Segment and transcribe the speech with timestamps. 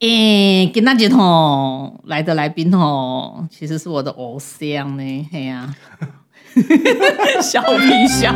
[0.00, 5.74] 诶，今仔日吼来的来宾吼，其实是我的偶像呢，嘿呀、
[7.42, 8.32] 笑屁笑。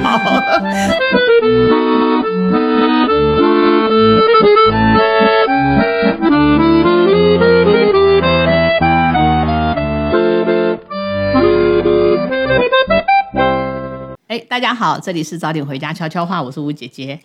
[14.27, 17.21] 哎，大家好，这里是早点回家悄悄话，我是吴姐姐。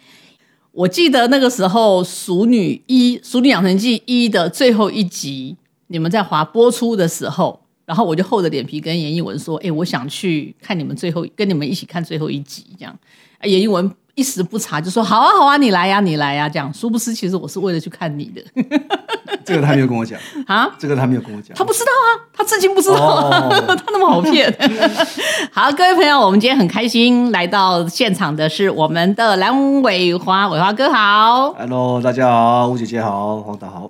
[0.71, 5.57] 我记得那个时候《熟女一》《熟女养成记一》的最后一集，
[5.87, 12.97] 你们在华播出的时候，然后我就厚着脸皮跟严艺文说：“哎，我想去看你们最后，跟你们一起看最后一集。”这样，
[13.43, 18.43] 严艺文一时不察，就说：“好啊，好啊，你来呀、你来呀、这样，殊不知其实我是为了去看你的
[19.45, 20.69] 这个他没有跟我讲，啊。
[20.77, 21.55] 这个他没有跟我讲。
[21.55, 24.53] 他不知道啊，他至今不知道、 他那么好骗。
[25.53, 31.53] 好，各位朋友，我们今天很开心来到现场的是我们的蓝伟华，伟华哥好。
[31.53, 33.89] Hello，大家好，吴姐姐好，黄导好。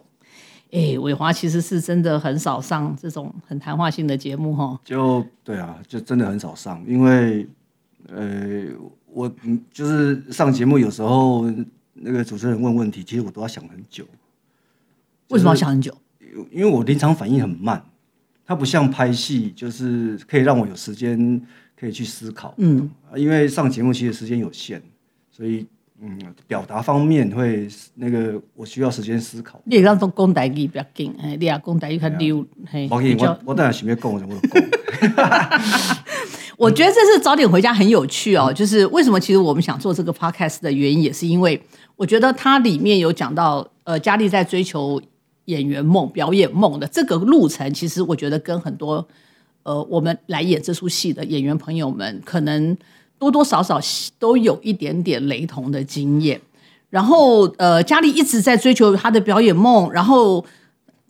[0.72, 4.80] 哎，伟华其实是真的很少上这种很谈话性的节目哈。
[4.86, 7.48] 就对啊，就真的很少上，因为
[8.08, 8.66] 呃，
[9.12, 11.50] 我嗯就是上节目有时候
[11.94, 14.06] 那个主持人问问题，其实我都要想很久，
[15.30, 15.96] 为什么要想很久？
[16.52, 17.84] 因为我临场反应很慢，
[18.46, 21.42] 它不像拍戏，就是可以让我有时间
[21.78, 22.54] 可以去思考。
[22.58, 24.82] 嗯，啊因为上节目其实时间有限，
[25.32, 25.66] 所以
[26.00, 29.60] 嗯，表达方面会那个我需要时间思考。
[29.66, 34.40] 你让讲讲台语不要紧，哎，你也讲台语较溜，嘿，我比较我我当然想要讲，我就讲。
[36.60, 41.60] 我觉得这次早点回家很有趣哦，就是为什么其实我们想做这个 podcast 的原因，也是因为
[41.96, 45.02] 我觉得它里面有讲到，呃，佳丽在追求
[45.46, 49.08] 演员梦、表演梦的这个路程，其实我觉得跟很多
[49.64, 52.78] 呃我们来演这出戏的演员朋友们，可能
[53.18, 53.80] 多多少少
[54.20, 56.42] 都有一点点雷同的经验。
[56.90, 60.44] 然后呃，佳丽一直在追求她的表演梦，然后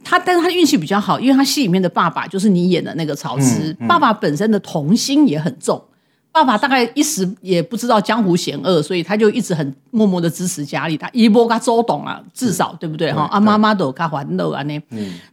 [0.03, 5.83] 他，但是他运气比较好，因为他戏里面的爸爸就是你演的那个曹植，爸爸本身的童心也很重。
[6.31, 13.23] 爸爸大概一时也不知道江湖险恶，所以他就一直很默默的支持家里，他一波他周董啊，至少对不对哈？
[13.31, 14.81] 啊，妈妈都有他还乐啊那。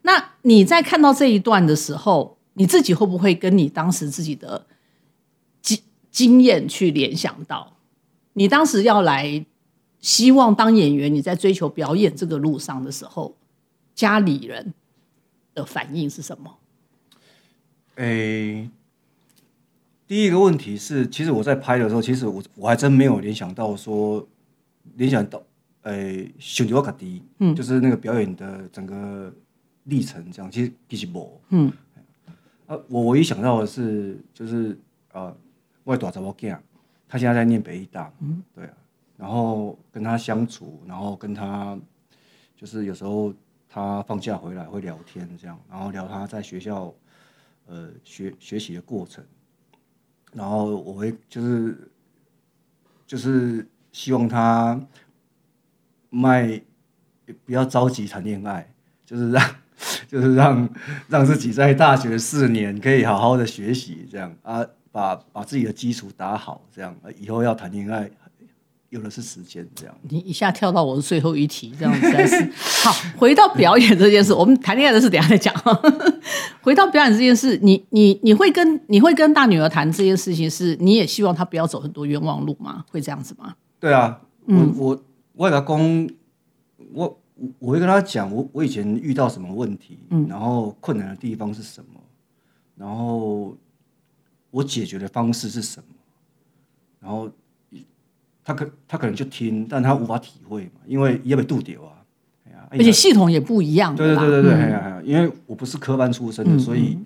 [0.03, 4.65] 那你在看到这一段的时候，你自己会不会跟你当时自己的
[5.61, 5.79] 经
[6.11, 7.75] 经验去联想到？
[8.33, 9.45] 你当时要来
[10.01, 13.35] 希望当演员，你在追求表演这个路上的时候，
[13.97, 14.75] 家里人
[15.55, 16.59] 的反应是什么？
[17.97, 18.71] 诶、
[20.07, 24.29] 第一个问题是，其实我在拍的时候，其实我我还真没有联想到说，
[24.97, 25.43] 联想到
[25.83, 29.33] 诶，选择卡迪，嗯，就是那个表演的整个
[29.85, 31.73] 历程这样，其实其实无，嗯，
[32.67, 34.79] 啊，我唯一想到的是，就是
[35.13, 35.35] 呃，
[35.85, 36.59] 我的大查某囝，
[37.09, 38.75] 他现在在念北医大，嗯，对啊，
[39.17, 41.79] 然后跟他相处，然后跟他
[42.55, 43.33] 就是有时候
[43.77, 46.91] 他放假回来会聊天这样，然后聊他在学校
[47.67, 49.23] 呃学学习的过程，
[50.33, 51.77] 然后我会就是
[53.07, 54.81] 就是希望他
[56.09, 56.59] 卖
[57.45, 58.73] 不要着急谈恋爱，
[59.05, 59.57] 就是让
[60.09, 60.67] 就是让
[61.09, 68.11] 让自己在大学四年可以好好的学习，这样啊，把把自己的基础打好，这样以后要谈恋爱
[68.97, 69.95] 有的是时间，这样。
[70.09, 72.51] 你一下跳到我的最后一题，这样实在是
[72.83, 72.93] 好。
[73.19, 75.55] 回到表演这件事，我们谈恋爱的事等下再讲。
[76.63, 82.85] 回到表演这件事，你你你会跟你会跟大女儿谈这件事情，是你也希望她不要走很多冤枉路吗？
[82.91, 83.55] 会这样子吗？
[83.79, 86.09] 对啊，我我我给他公，
[86.95, 87.21] 我
[87.59, 92.01] 我会跟他讲，我我以前遇到什么问题，然后困难的地方是什么，
[92.75, 93.55] 然后
[94.51, 95.87] 我解决的方式是什么，
[96.99, 97.31] 然后
[98.47, 101.99] 他可他可能就听，但他无法体会嘛，因为也被度掉啊，
[102.71, 103.97] 而且系统也不一样。
[103.97, 106.97] 对对对对对，因为我不是科班出身的，所以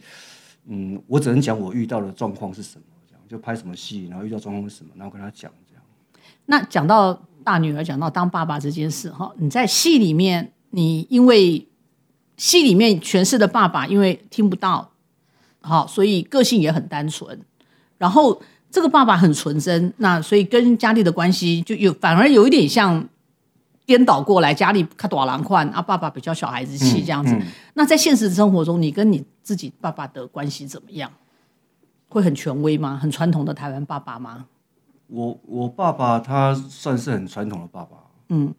[0.67, 5.83] 嗯，我只能讲我遇到的状况是什么，这样就拍什么戏，然后遇到状况是什么，然后跟他讲这样。
[6.45, 11.67] 那讲到大女儿，讲到当爸爸这件事哈，你在戏里面，你因为
[12.37, 14.93] 戏里面诠释的爸爸，因为听不到，
[15.63, 17.41] 好，所以个性也很单纯。
[17.97, 23.09] 然后这个爸爸很纯真，那所以跟佳丽的关系就有反而有一点像
[23.85, 27.37] 颠倒过来，佳丽看短郎宽啊，爸爸比较小孩子气这样子。
[27.75, 31.11] 那在现实生活中，你跟你自己爸爸的关系怎么样？
[32.09, 32.97] 会很权威吗？
[32.97, 34.47] 很传统的台湾爸爸吗？
[35.07, 37.97] 我我爸爸他算是很传统的爸爸。
[38.29, 38.55] 嗯，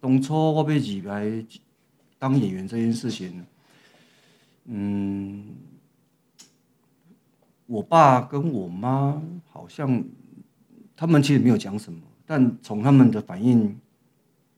[0.00, 1.24] 当初我被入来
[2.18, 3.44] 当演员这件事情，
[4.66, 5.44] 嗯，
[7.66, 9.20] 我爸跟我妈
[9.50, 10.02] 好像
[10.96, 13.74] 他们其实没有讲什么，但从他们的反应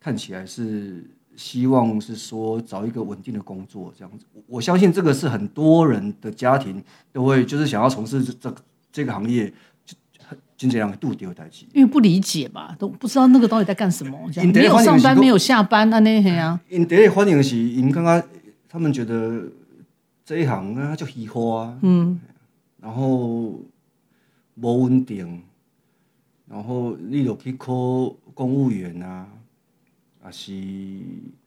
[0.01, 1.05] 看起来是
[1.37, 4.25] 希望是说找一个稳定的工作这样子。
[4.33, 6.83] 我我相信这个是很多人的家庭
[7.13, 8.55] 都会就是想要从事这这
[8.91, 9.53] 这个行业，
[9.85, 9.95] 就
[10.57, 11.67] 就这样度丢代志。
[11.75, 18.23] 因为不理解嘛，都不知道那个到底在干什么，这样没有上班没有下班啊那些啊，因第一个反应是，因刚刚
[18.69, 19.43] 他们觉得
[20.25, 22.19] 这一行啊就虚花，嗯，
[22.87, 23.09] 然后
[24.55, 25.43] 无稳定，
[26.47, 27.73] 然后你就去考
[28.33, 29.27] 公务员啊，
[30.23, 30.53] 啊是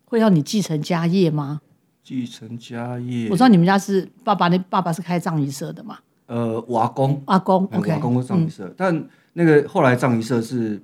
[0.04, 1.62] 会要你继承家业吗？
[2.04, 3.30] 继承家业。
[3.30, 3.40] 我知。
[3.40, 10.84] 道你们家是爸爸那爸爸是开葬仪社的嘛，呃，瓦工，阿公呃 OK，瓦工葬仪社，但那个后来葬仪社是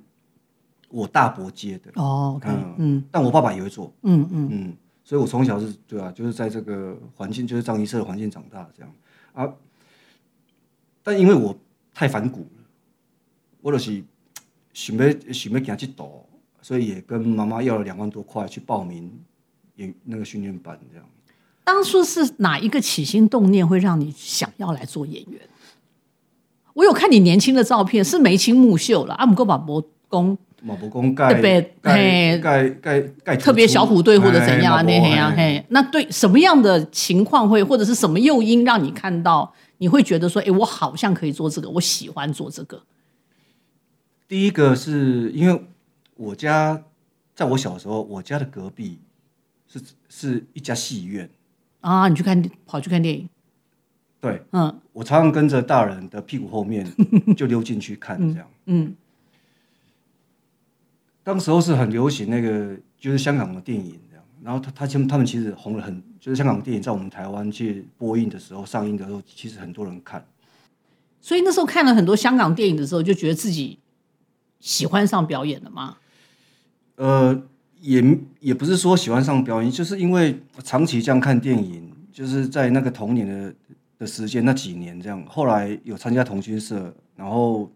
[0.88, 2.74] 我大伯接的，哦嗯。
[2.78, 3.04] 嗯。
[3.10, 8.90] 但我爸爸也会做，嗯嗯，嗯，所以我从小是对啊，就是在这个环境，就是藏医社的环境长大这样。
[9.34, 9.52] 啊。
[11.06, 11.56] 但因为我
[11.94, 12.64] 太反骨了，
[13.62, 14.02] 我就是
[14.74, 16.10] 想要想要行这道，
[16.60, 19.08] 所以也跟妈妈要了两万多块去报名
[19.76, 21.06] 演那个训练班这样。
[21.62, 25.40] 当初是哪一个起心动念会让你想要来做演员？
[26.74, 34.82] 我有看你年轻的照片，是眉清目秀了，阿姆哥把伯公马伯公盖特别盖嘿盖盖盖特别小虎队或者怎样啊？
[34.82, 42.82] 那嘿嘿啊嘿，那对什么样的情况会，或者是什么诱因让你看到，你会觉得说，哎，我好像可以做这个，我喜欢做这个。
[44.28, 45.66] 第一个是因为
[46.16, 46.82] 我家
[47.34, 48.98] 在我小时候，我家的隔壁
[49.68, 51.30] 是是一家戏院，
[51.80, 53.28] 啊，你去看跑去看电影，
[54.20, 56.90] 对，嗯我常常跟着大人的屁股后面
[57.36, 58.48] 就溜进去看这样。
[58.64, 58.96] 嗯，
[61.22, 64.00] 当时候是很流行那个就是香港的电影
[64.46, 70.24] 然后他他他们他们其实红了很，就是香港电影在我们台湾去播映的时候上映的时候，其实很多人看。
[71.20, 73.80] 所以那时候看了很多香港电影的时候，就觉得自己
[74.60, 75.96] 喜欢上表演了吗？
[76.94, 77.42] 呃，
[77.80, 83.52] 也也不是说喜欢上表演，就是因为长期这样看电影，就是在那个童年的
[83.98, 87.68] 的时间那几年这样，后来有参加童军社，然后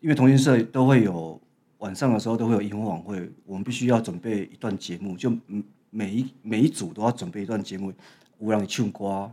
[0.00, 1.40] 因为童军社都会有
[1.78, 5.62] 晚上的时候都会有萤火晚会，我们必须要准备一段节目，就嗯
[5.94, 7.92] 每一每一组都要准备一段节目，
[8.38, 9.30] 我让你唱歌。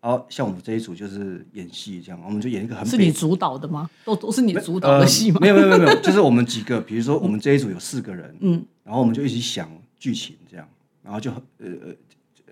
[0.00, 3.90] 然后像我们这一组就是演戏这样，我们就演一个很北是你主导的吗？
[4.04, 5.38] 都都是你主导呃的戏吗？
[5.40, 10.66] 没有没有没有没有，就是我们几个，比如说我们这一组有四个人，嗯，然后我们就一起想剧情这样，
[11.02, 11.94] 然后就很呃呃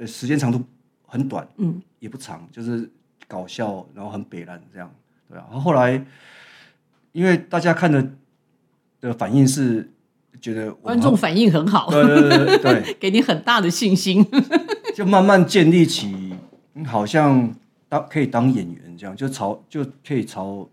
[0.00, 0.60] 呃时间长度
[1.06, 2.90] 很短，嗯，也不长，就是
[3.28, 4.92] 搞笑，然后很北烂这样，
[5.28, 5.46] 对啊。
[5.48, 6.04] 然后后来
[7.12, 8.10] 因为大家看的
[9.00, 9.88] 的反应是
[10.40, 14.24] 觉得观众反应很好，对对对对对， 给你很大的信心。
[14.94, 16.32] 就慢慢建立起
[16.74, 17.54] 嗯好像
[17.88, 20.68] 当可以当演员这样，就朝就可以朝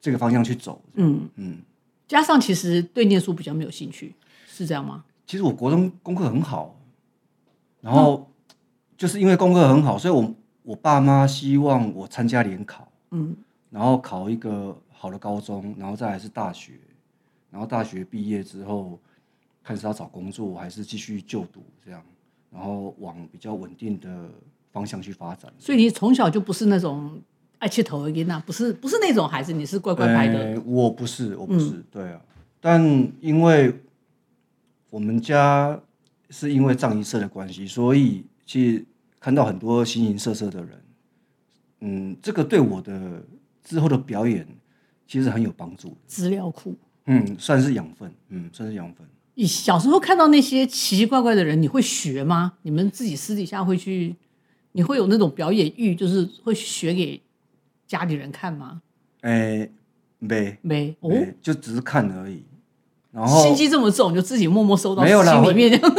[0.00, 0.80] 这个方向去走。
[0.94, 1.58] 嗯，嗯，
[2.06, 4.14] 加上其实对念书比较没有兴趣，
[4.46, 5.04] 是这样吗？
[5.26, 6.76] 其实我国中功课很好，
[7.80, 8.30] 然后
[8.96, 13.34] 就是因为功课很好，所以我我爸妈希望我参加联考，嗯，
[13.70, 16.72] 然后考一个好的高中，然后再来是大学，
[17.54, 18.98] 然后大学毕业之后
[19.62, 22.02] 看是要找工作还是继续就读这样，
[22.50, 24.28] 然后往比较稳定的
[24.72, 25.52] 方向去发展。
[25.56, 27.22] 所以你从小就不是那种
[27.58, 30.36] 爱切头的囡呐，不是不是那种孩子，你是乖乖牌的。
[30.40, 32.20] 呃我不是，我不是，对啊。
[32.60, 32.82] 但
[33.20, 33.72] 因为
[34.90, 35.80] 我们家
[36.30, 38.84] 是因为藏仪社的关系，所以其实
[39.20, 40.84] 看到很多形形色色的人，
[41.82, 43.22] 嗯，这个对我的
[43.62, 44.44] 之后的表演
[45.06, 46.74] 其实很有帮助的，资料库。
[47.06, 49.06] 嗯，算是养分，嗯，算是养分。
[49.34, 52.52] 你小时候看到那些奇奇怪怪的人，你会学吗？
[52.62, 54.14] 你们自己私底下会去，
[54.72, 57.20] 你会有那种表演欲，就是会学给
[57.86, 58.80] 家里人看吗？
[59.22, 59.70] 诶、
[60.18, 62.42] 没没哦，没，就只是看而已。
[63.10, 65.96] 然后心机这么重，就自己默默收到没有啦心里面这样。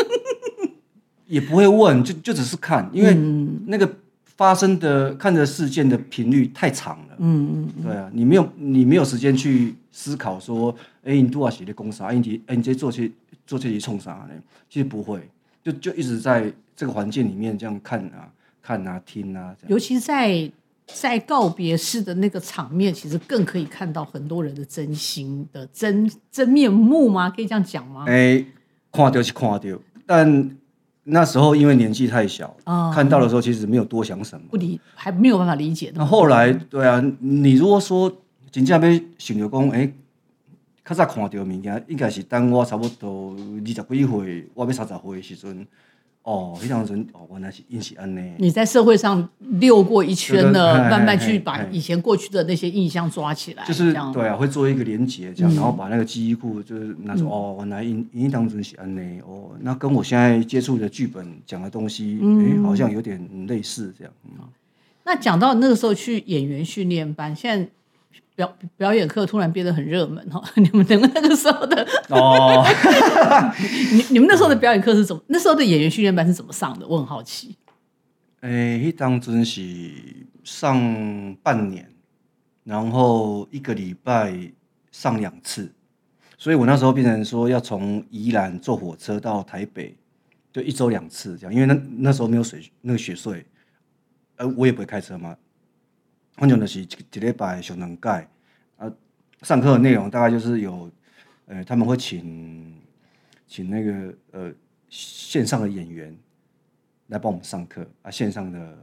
[1.27, 3.91] 也不会问，就就只是看，因为嗯那个
[4.23, 7.15] 发生的看的事件的频率太长了。
[7.19, 10.75] 嗯嗯，对啊，你没有你没有时间去思考说，
[11.05, 12.07] 哎、你多少写的攻啥？
[12.07, 13.09] 哎、你哎、你这做些
[13.47, 14.31] 做这些冲啥呢？
[14.69, 15.21] 其实不会，
[15.63, 18.27] 就就一直在这个环境里面这样看啊、
[18.61, 20.51] 看啊、听啊，尤其在
[20.85, 27.29] 在告别式的那个场面，其实更可以看到很多人的真心的真真面目吗？
[27.29, 28.03] 可以这样讲吗？
[28.09, 28.45] 哎、
[28.91, 29.61] 看到是看到，
[30.05, 30.57] 但
[31.05, 34.45] 那时候因为年纪太小，啊看到的时候其实没有多想什么。
[34.49, 35.99] 不理还没有办法理解的。
[35.99, 38.13] 那后来，对啊，你如果说
[38.55, 39.93] 真正要想着讲，诶、
[40.85, 45.67] 较早看到的物件，应该是等我差不多二十几岁，我要三十岁的时阵，
[46.23, 48.31] 哦，迄当阵哦，原来是因是安尼。
[48.37, 64.13] 你在社会上溜过一圈了，嘿慢慢去把以前过去的那些印象抓起来，就是对啊，会做一个连结这样，然后把那个记忆库就是拿出、哦，原来因因当阵是安尼哦，那跟我现在接触的剧本讲的东西，哎、嗯好像有点类似这样。
[64.23, 64.47] 嗯。
[65.03, 67.69] 那讲到那个时候去演员训练班，现在
[68.35, 70.43] 表表演课突然变得很热门哈。
[70.55, 72.65] 你们等那个时候的，哦，
[73.93, 75.21] 你你们那时候的表演课是怎么？
[75.27, 76.87] 那时候的演员训练班是怎么上的？
[76.87, 77.55] 我很好奇。
[78.41, 79.91] 诶、迄当真是
[80.43, 81.89] 上半年，
[82.63, 84.37] 然后一个礼拜
[84.91, 85.71] 上两次，
[86.37, 89.95] 所以我那时候变成说要从宜兰坐火车到台北，
[90.53, 93.43] 就一周两次这样，因为那那时候没有水那个雪隧，
[94.35, 95.35] 呃，我也不会开车嘛，
[96.35, 98.09] 反正就是一一礼拜上两届。
[98.77, 98.91] 啊，
[99.41, 100.89] 上课的内容大概就是有，
[101.47, 102.75] 呃，他们会请
[103.47, 104.53] 请那个呃
[104.89, 106.15] 线上的演员
[107.07, 107.85] 来帮我们上课。
[108.01, 108.77] 啊，线上的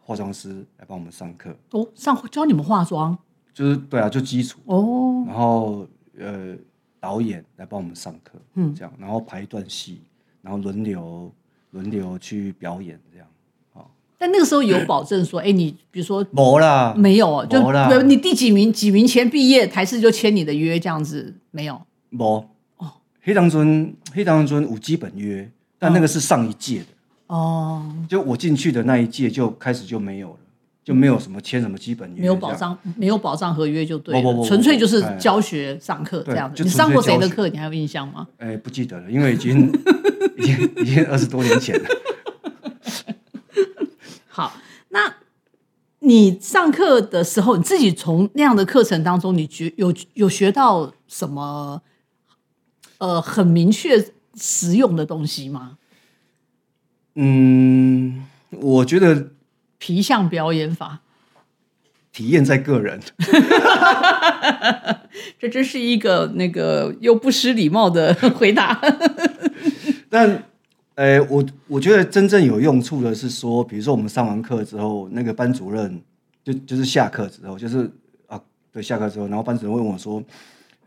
[0.00, 3.16] 化妆师来帮我们上课，哦，上教你们化妆？
[3.52, 5.86] 就是对啊，就基础，哦，然后
[6.18, 6.56] 呃
[6.98, 10.02] 导演来帮我们上课，嗯，这样，然后排一段戏，
[10.40, 11.32] 然后轮流
[11.72, 13.26] 轮流去表演这样。
[14.22, 22.46] 但那个时候有保证说，哎，你比如说没啦，没有哦，就没啦你第几名几名前毕业，台视就签你的约这样子，没有没
[22.76, 26.86] 哦，黑当尊黑当尊有基本约，但那个是上一届的，
[27.28, 30.36] 哦，就我进去的那一届就开始就没有了，
[30.84, 32.52] 就没有什么签什么基本约，没有保。
[32.52, 36.62] 障，没有保障合约就对了，纯粹就是哎教学上课这样子。
[36.62, 37.48] 你上过谁的课？
[37.48, 38.26] 你还有印象吗？
[38.36, 39.72] 哎、不记得了，因为已经
[40.36, 41.88] 已经已经二十多年前了。
[44.32, 44.54] 好，
[44.90, 45.16] 那
[45.98, 51.82] 你上课的时候，你自己从那样的课程当中，你觉有有学到什么
[52.98, 55.78] 呃很明确实用的东西吗？
[57.16, 59.32] 嗯，我觉得
[59.78, 61.00] 皮相表演法，
[62.12, 63.00] 体验在个人。
[65.40, 68.80] 这真是一个那个又不失礼貌的回答。
[70.08, 70.44] 但，
[71.00, 75.98] 呃，我我觉得真正有用处的是说，比如说我们上完课之后，那个班主任
[76.44, 77.90] 就就是下课之后，就是
[78.26, 78.38] 啊，
[78.70, 80.22] 对，下课之后，然后班主任问我说，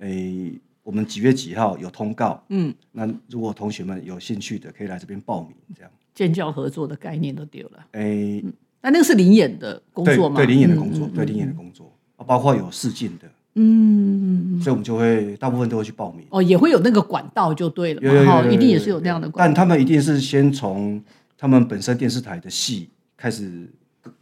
[0.02, 0.54] 诶、
[0.84, 2.44] 我们几月几号有通告？
[2.50, 5.90] 嗯，那如果同学们有兴趣的，可以来这边报名，这样。
[6.14, 7.84] 建教合作的概念都丢了。
[7.94, 8.40] 诶、
[8.84, 10.36] 那那个是灵演的工作吗？
[10.36, 16.26] 对，灵演的嗯工作，对灵演的工作啊，包括有试镜的，嗯，所以我们就会大部分都会去报名。
[16.30, 19.54] 哦，也会有那个管道就对了有有有嘛，哈，有一定也是有那样的管但。
[19.54, 21.02] 他们一定是先从
[21.38, 23.70] 他们本身电视台的戏开始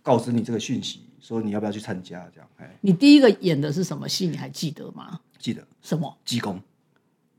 [0.01, 4.27] 告知你这个讯息，说你要不要去参加，这样，哎，你第一个演的是什么戏？
[4.27, 5.19] 你还记得吗？
[5.39, 6.17] 记得什么？
[6.25, 6.59] 济公，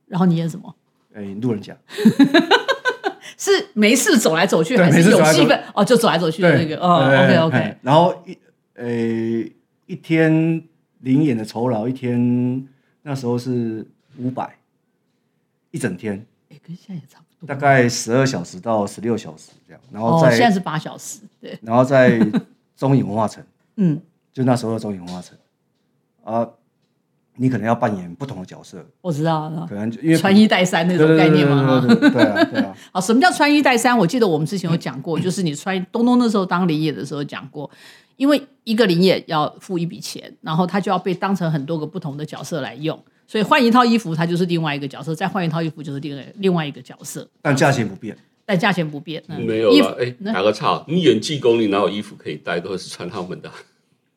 [0.07, 0.75] 然后你演什么？
[1.15, 1.77] 哎，路人甲，
[3.37, 5.63] 是没事走来走去，还是有戏份？
[5.75, 6.77] 哦，就走来走去的那个。
[6.79, 7.79] 哦，OK 对哎 OK 哎。
[7.83, 8.39] 然后一
[8.75, 8.89] 呃
[9.87, 10.63] 一天
[11.03, 12.67] 零演的酬劳一天
[13.03, 13.87] 那时候是
[14.19, 14.57] 五百，
[15.71, 17.47] 一整天哎，跟现在也差不多。
[17.47, 21.21] 大概十二小时到十六小时这样，然后哦，在、现在是八小时。
[21.41, 22.19] 对，然后在
[22.77, 23.45] 中影文化城。
[23.77, 24.01] 嗯，
[24.33, 25.37] 就那时候的中影文化城
[26.25, 26.49] 啊，
[27.37, 29.67] 你可能要扮演不同的角色，我知道了。
[29.69, 33.97] 可能就因为穿衣戴衫那种概念嘛，对啊，对啊， 好，什么叫穿衣戴衫？
[33.97, 37.71] 我记得我们之前有讲过，就是你穿东东那时候当林野的时候讲过，
[38.17, 48.17] 因为一个林野要付一笔钱，然后他就要被当成很多个不同的角色来用，所以换一套衣服，他就是另外一个角色，再换一套衣服就是另外另外一个角色，但价钱不变。
[48.45, 49.23] 但价钱不变。
[49.29, 52.59] 嗯没有了，哎、那打个岔，你演技功，你哪有衣服可以带？
[52.59, 53.49] 都是穿他们的。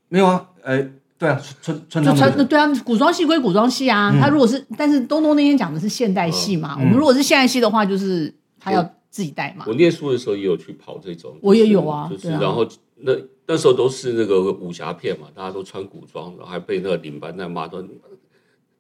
[0.10, 0.84] 没有啊，呃，
[1.18, 4.14] 对啊，穿穿就他们的，穿对啊，古装戏归古装戏啊。
[4.20, 9.74] 他如果是，但是东东那天讲的是现代戏嘛，我们如果是现代戏的话，就是他要自己带嘛我。
[9.76, 12.68] 念书的时候也有去跑这种，我也就是有啊就是然后
[12.98, 13.14] 那
[13.48, 17.82] 那时候都是那个武侠片嘛，大家都穿古装，然后还被那个领班在骂说：“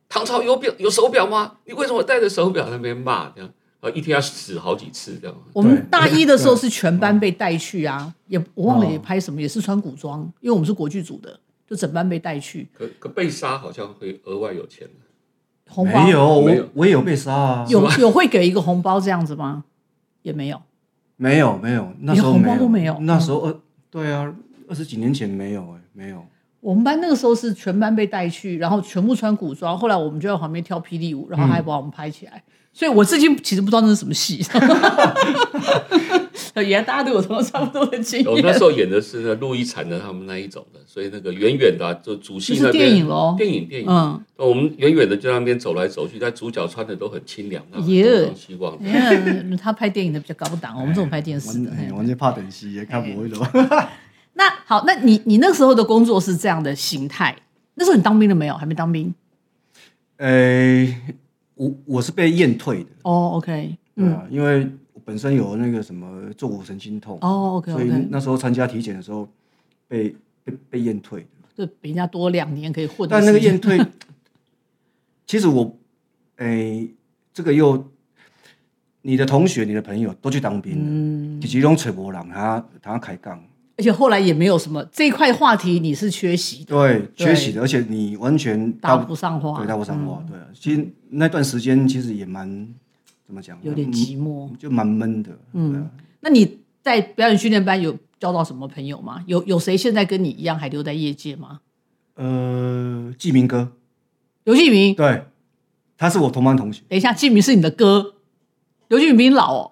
[0.09, 1.53] 唐朝有表有手表吗？
[1.65, 3.49] 你为什么戴着手表？”那边骂这样，
[3.79, 5.35] 啊，一天要死好几次这样。
[5.53, 12.67] 我们大一的时候是全班被带去啊，也我忘了哦也拍什么，也是穿古装，因为我们是国剧组的，就整班被带去。
[12.73, 14.87] 可可被杀好像会额外有钱
[15.67, 19.65] 红包没有，我我也有被杀啊，有有会给一个红包这样子吗？
[20.21, 20.61] 也没有。
[21.17, 24.35] 没有没有，那时候连红包都没有那时候二对啊，
[24.67, 26.25] 二十几年前没有哎，没有，
[26.65, 32.41] 我们班那个时候是全班被带去，然后全部穿古装，后来我们就在旁边跳霹雳舞，然后还把我们拍起来。
[32.73, 34.43] 所以我至今其实不知道那是什么戏。
[36.55, 38.61] 原来大家都有同样差不多的经我那验时。
[38.61, 48.75] 候演的是那陆一禅的他们那一种的，所以那个远远的啊、就主戏就是那边电影喽电影电影，嗯，我们远远的就在那边走来走去，但主角穿的都很清凉，那耶东张西望
[49.61, 51.69] 他拍电影的比较高档，我们这种拍电视的。
[51.69, 53.37] 完完全怕等戏，也看不会了。
[54.35, 57.35] 那好，那你你那时候的工作是这样的形态？
[57.75, 58.55] 那时候你当兵了没有？
[58.55, 59.13] 还没当兵？
[60.17, 60.87] 呃，
[61.55, 69.27] 我我是被验退的，哦，OK，对啊，因为我本身有那个什么坐骨神经痛，哦，OK 所以那时候参加体检的时候
[69.87, 71.27] 被被被验退的。
[71.57, 73.39] 就比人家多两年可以混的但那个。
[73.39, 73.79] 验退，
[75.25, 75.77] 其实我，
[76.37, 76.89] 诶、
[77.33, 77.89] 这个又，
[79.01, 83.41] 你的同学、你的朋友都去当兵了，嗯，其中吹波浪，他他开杠，
[83.77, 90.45] 而且后来也没有什么这一块话题，你是缺席的，对，缺席的，而且你完全搭搭不上话，对搭不上话，嗯对啊。
[90.53, 92.47] 其实那段时间其实也蛮
[93.25, 94.49] 怎么讲，有点寂寞。
[94.57, 95.89] 就蛮闷的，嗯。
[96.21, 99.21] 那你在表演训练班有交到什么朋友吗？
[99.27, 101.59] 有有谁现在跟你一样还留在业界吗？
[102.15, 103.73] 呃，季明哥，
[104.45, 105.25] 刘季明，对，
[105.97, 108.13] 他是我同班同学，等一下，季明是你的哥，
[108.87, 109.71] 刘季明比你老哦，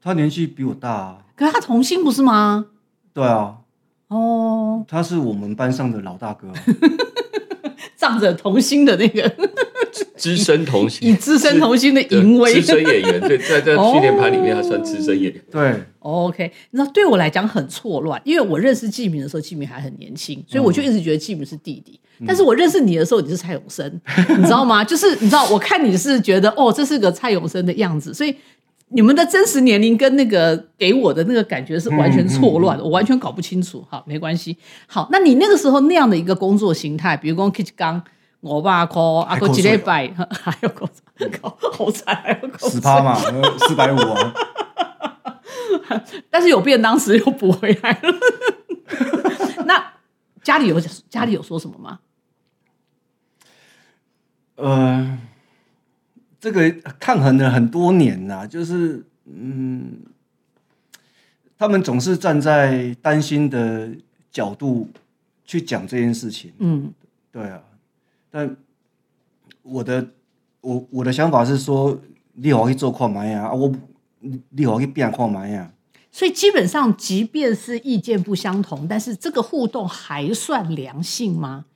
[0.00, 2.68] 他年纪比我大、啊，可是他童星不是吗？
[3.16, 3.56] 对啊，
[4.08, 6.54] 哦，他是我们班上的老大哥啊、
[7.96, 9.34] 仗着童星的那个。
[10.18, 12.60] 资深童星，以资深童星的淫威。
[12.60, 15.42] 资深演员，对，在在训练班里面，他算资深演员。
[15.50, 21.98] 对，OK，你知道对我来讲很错乱，因为我认识季明的时候，季明还很年轻，所以我就一直觉得季明是弟弟。
[22.26, 24.00] 但是我认识你的时候，你是蔡永生，
[24.36, 24.82] 你知道吗？
[24.84, 28.34] 就是你知道，我看你是觉得哦，这是个蔡永生的样子，所以
[28.88, 33.84] 你们的真实年龄跟那个给我的那个感觉是完全错乱的，我完全搞不清楚。
[33.90, 34.56] 好，没关系。
[34.86, 38.02] 好，那你那个时候那样的一个工作形态，比如说 Kitch 刚。
[38.40, 40.88] 我爸扣阿哥几礼拜，还有口
[41.40, 43.18] 口好惨，还有口十趴嘛，
[43.66, 44.34] 四百五啊。
[46.30, 49.64] 但是有便当时又补回来了。
[49.64, 49.94] 那
[50.44, 50.78] 家里有
[51.08, 51.98] 家里有说什么吗？
[54.56, 55.18] 呃，
[56.38, 59.92] 这个抗衡了很多年呐、就是嗯，
[61.58, 63.90] 他们总是站在担心的
[64.30, 64.88] 角度
[65.44, 66.52] 去讲这件事情。
[66.58, 66.92] 嗯，
[67.32, 67.60] 对啊，
[68.30, 68.56] 但
[69.62, 70.06] 我的
[70.60, 71.98] 我我的想法是说，
[72.34, 73.72] 你好去做看麦啊，啊我
[74.20, 75.72] 你你好去变看麦啊。
[76.12, 81.66] 所以基本上，即便是意见不相同，但是这个互动还算良性吗？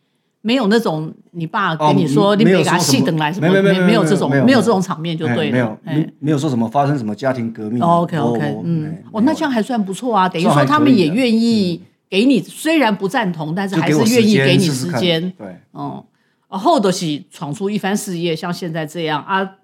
[0.42, 5.52] 没有那种你爸跟你说、哦你给他没有说什么戏等来什么，没有没有没有这种没有这种场面就哎对了。
[5.52, 7.82] 没有哎没没有说什么发生什么家庭革命。
[7.82, 10.28] 哦 OK OK，我嗯哎，哦，那这样还算不错啊。
[10.28, 15.30] 等于说他们也愿意给你，虽然不赞同，但是还是愿意给你时间。
[15.38, 16.04] 对，哦，
[16.48, 19.56] 然后都是闯出一番事业，像现在这样啊。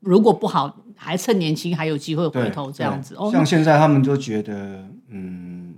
[0.00, 3.16] 如果不好，还趁年轻还有机会回对头这样子。
[3.18, 5.74] 哦，像现在他们就觉得，嗯，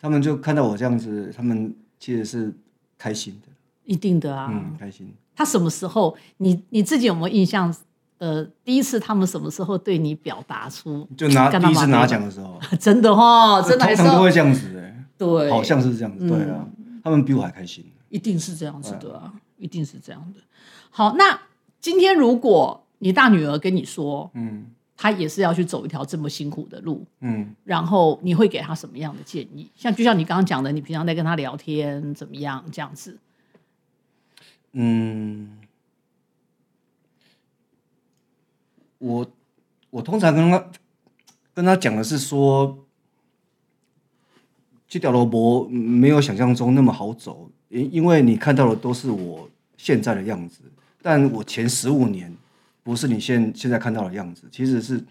[0.00, 2.54] 他们就看到我这样子，他们其实是
[2.98, 3.52] 开心的，
[3.84, 4.48] 一定的啊。
[4.50, 5.12] 嗯，开心。
[5.34, 6.16] 他什么时候？
[6.38, 7.74] 你你自己有没有印象？
[8.18, 16.66] 呃，第一次他们什么时候对你表达出就拿第一次拿奖的时候， 真的哦，真的通常都会这样子哎，对，好像是这样子，对啊，
[17.04, 17.84] 他们比我还开心。
[18.08, 20.40] 一定是这样子的啊，一定是这样的。
[20.88, 21.38] 好，那
[21.78, 24.64] 今天如果你大女儿跟你说，嗯
[24.96, 29.70] 她也是要去走一条这么辛苦的路，嗯，然后你会给他什么样的建议？
[29.76, 33.18] 像就像你刚刚讲的，你平常在跟他聊天怎么样这样子？
[34.72, 35.58] 嗯，
[38.98, 39.30] 我
[39.90, 40.70] 我通常跟他
[41.52, 42.86] 跟他讲的是说，
[44.88, 50.60] 这条萝卜没有想象中那么好走，因因为你看到的都是我现在的样子，
[51.02, 52.34] 但我前十五年
[52.86, 55.04] 不是你现现在看到的样子，其实是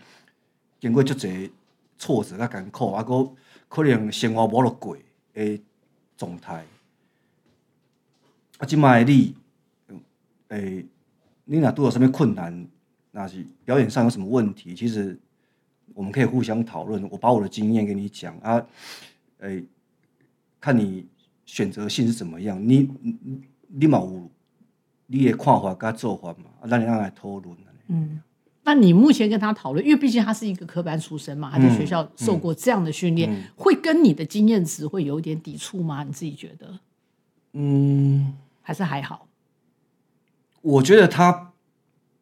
[0.79, 1.51] 经过足侪
[1.97, 3.29] 挫折甲艰苦，啊，个
[3.67, 4.95] 可能生活无落过
[5.33, 5.61] 诶
[6.15, 6.63] 状态。
[8.59, 9.35] 啊，即摆你，
[10.47, 10.85] 诶、
[11.43, 12.65] 你若拄有什么困难，
[13.11, 15.19] 那是表演上有什么问题，其实
[15.93, 17.05] 我们可以互相讨论。
[17.09, 18.65] 我把我的经验跟你讲啊，
[19.39, 19.65] 诶、
[20.61, 21.05] 看你
[21.45, 22.57] 选择性是怎么样。
[22.65, 24.31] 你你你嘛有
[25.07, 27.55] 你的看法甲做法嘛，啊，咱俩来讨论。
[27.87, 28.19] 嗯，
[28.63, 36.03] 那你目前跟他讨论，因为毕竟他是一个科班出身嘛，他在学校受过这样的训练，会跟你的经验值会有一点抵触吗？
[36.03, 36.79] 你自己觉得
[37.53, 39.27] 嗯，还是还好？
[40.61, 41.53] 我觉得他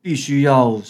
[0.01, 0.81] 必须要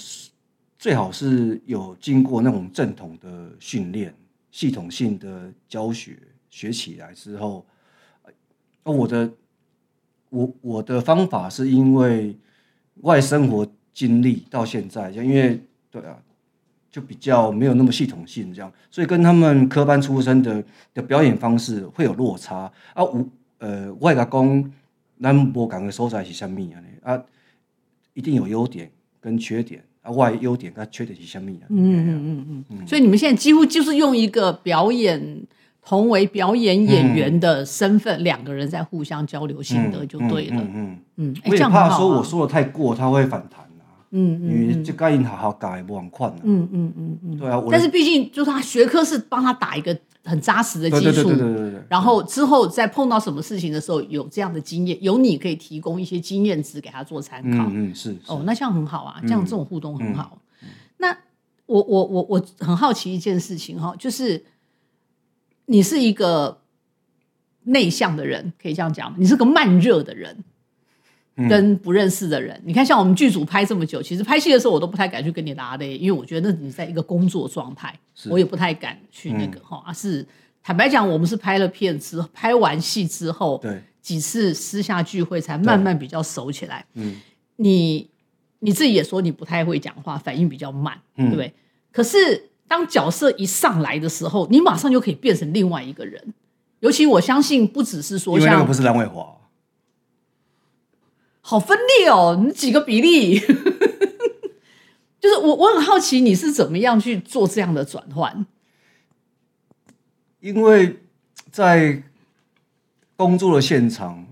[0.80, 4.12] 最好是有经过那种正统的训练、
[4.50, 6.18] 系统性的教学
[6.50, 7.64] 学起来之后，
[8.82, 9.32] 呃我的
[10.34, 12.36] 我我的方法是因为
[13.02, 16.18] 外生活经历到现在，就因为对啊，
[16.92, 23.04] 就比较没有那么系统性这样，所以跟他们科班出身的的表演方式会有落差啊。
[23.04, 23.24] 我
[23.60, 24.72] 呃，外甲讲，
[25.22, 27.14] 咱无共的所在是啥物啊？
[27.14, 27.24] 啊，
[28.14, 28.92] 一定有优点
[29.22, 31.66] 跟缺点啊，外优点跟缺点是啥物啊？
[31.70, 32.88] 嗯嗯嗯嗯。
[32.88, 35.43] 所以你们现在几乎就是用一个表演
[35.86, 40.56] 同为表演演员的身份，两个人在互相交流心得就对了。
[40.62, 40.98] 嗯嗯。
[41.18, 43.62] 嗯，我也怕说我说的太过，他会反弹。
[44.16, 47.60] 嗯嗯，因为这该因好好改不很快嗯嗯嗯嗯，对啊。
[47.72, 51.84] 但是毕竟就是他学科是帮他打一个很扎实的基础，对对对对对。
[51.90, 57.66] 然后之后在碰到什么事情的时候，有这样的经验，有你可以提供一些经验值给他做参考。
[57.72, 58.16] 嗯嗯是。
[58.28, 60.38] 哦，那这样很好啊，这样这种互动很好。
[60.98, 61.18] 那
[61.66, 64.44] 我我我我很好奇一件事情哈，就是
[65.66, 66.62] 你是一个
[67.64, 70.44] 内向的人，可以这样讲，你是个慢热的人。
[71.50, 77.92] 跟不认识的人，你看，像我们剧组拍这么久，其实拍戏的时候我都不太敢去跟你拉的，因为我觉得那你在一个工作状态，
[78.30, 79.92] 我也不太敢去那个哈。
[79.92, 80.24] 是
[80.62, 86.86] 坦白讲，我们是拍了片之拍完戏之后，对几次私下聚会才慢慢比较熟起来。
[86.94, 87.16] 嗯，
[87.56, 88.08] 你
[88.60, 91.52] 你自己也说你不太会讲话，反应比较慢，对不对？
[91.92, 96.34] 可是当角色一上来的时候，你马上就可以变成另外一个人。
[96.80, 99.38] 尤其我相信，不只是说，因为那个不是蓝伟华。
[101.42, 103.38] 好分裂哦，你几个比例？
[105.22, 108.44] 就是我，我很好奇你是怎么样去做这样的转换？
[110.40, 111.00] 因为
[111.52, 112.02] 在
[113.16, 114.26] 工作的现场，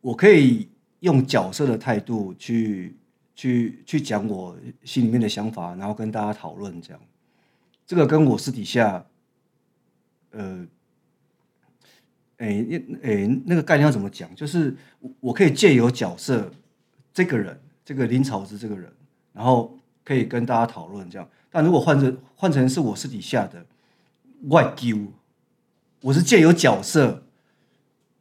[0.00, 0.66] 我可以
[1.00, 2.96] 用角色的态度去
[3.42, 7.00] 去去讲我心里面的想法，然后跟大家讨论这样。
[7.84, 9.04] 这个跟我私底下，
[10.30, 10.66] 呃。
[12.38, 12.66] 哎，
[13.04, 14.34] 哎，那个概念要怎么讲？
[14.34, 14.76] 就是
[15.20, 16.50] 我可以借由角色
[17.14, 18.92] 这个人，这个林草之这个人，
[19.32, 21.28] 然后可以跟大家讨论这样。
[21.52, 23.64] 但如果换成换成是我私底下的
[24.48, 25.12] 外丢，
[26.00, 27.22] 我是借由角色，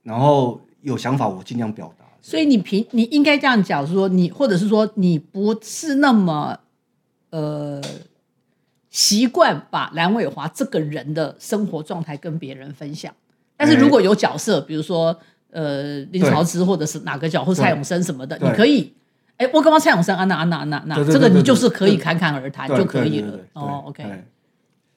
[0.04, 2.01] 然后有想法，我尽量表达。
[2.22, 6.60] 所以你平你应该这样讲，说你或者是说你不是那么
[7.32, 7.82] 呃
[8.90, 13.14] 习惯把蓝伟华这个人的生活状态跟别人分享。
[13.58, 15.18] 但是如果有角色，比如说
[15.52, 18.94] 呃林朝之或者是哪个角或蔡永生什么的，你可以，
[19.38, 23.40] 哎，我刚刚蔡永生啊那啊那那那，这个你就是可以侃侃而谈就可以了。
[23.54, 24.24] 哦，OK，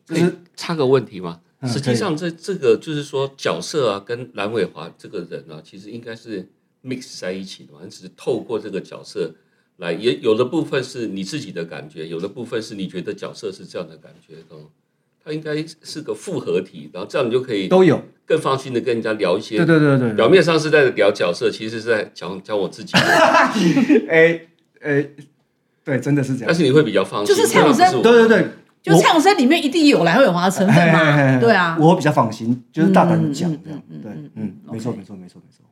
[0.07, 6.49] 就是插个问题嘛，实际上这这个就是说角色啊跟蓝伟华这个人啊，其实应该是
[6.85, 9.35] mix 在一起的嘛，只是透过这个角色
[9.79, 14.71] 来，也有的部分是你自己的感觉，有的部分是你觉得角色是这样的感觉哦。
[15.27, 19.57] 它应该是个复合体，然后这样你就可以都有更放心的跟人家聊一些。
[19.57, 22.93] 对对对对，表面上是在聊角色，其实是在讲讲我自己。
[24.07, 24.39] 哎
[24.83, 25.09] 哎，
[25.83, 26.45] 对，真的是这样。
[26.49, 28.49] 但是你会比较放心，就是蔡永生，对对对，
[28.83, 31.41] 就蔡永生里面一定有蓝伟华的成分嘛？
[31.41, 33.83] 对啊，我比较放心，就是大胆的讲这样。
[34.03, 35.65] 对，嗯，没错没错没错没错。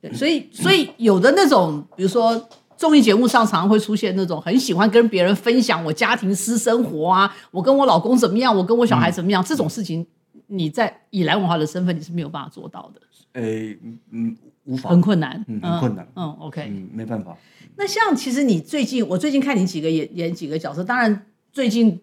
[0.00, 2.48] 对，所以所以有的那种，比如说。
[2.78, 10.06] 综艺节目上常常会出现那种很喜欢跟别人分享我家庭私生活啊，我跟我老公怎么样，我跟我小孩怎么样，这种事情
[10.48, 13.00] 你在以蓝文化的身份你是没有办法做到的。
[13.40, 13.78] 诶，
[14.10, 16.06] 嗯，无法，很困难，很困难。
[16.16, 17.34] 嗯，OK，嗯，没办法。
[17.76, 21.98] 那像其实你最近，我最近看你几个演演几个角色，当然最近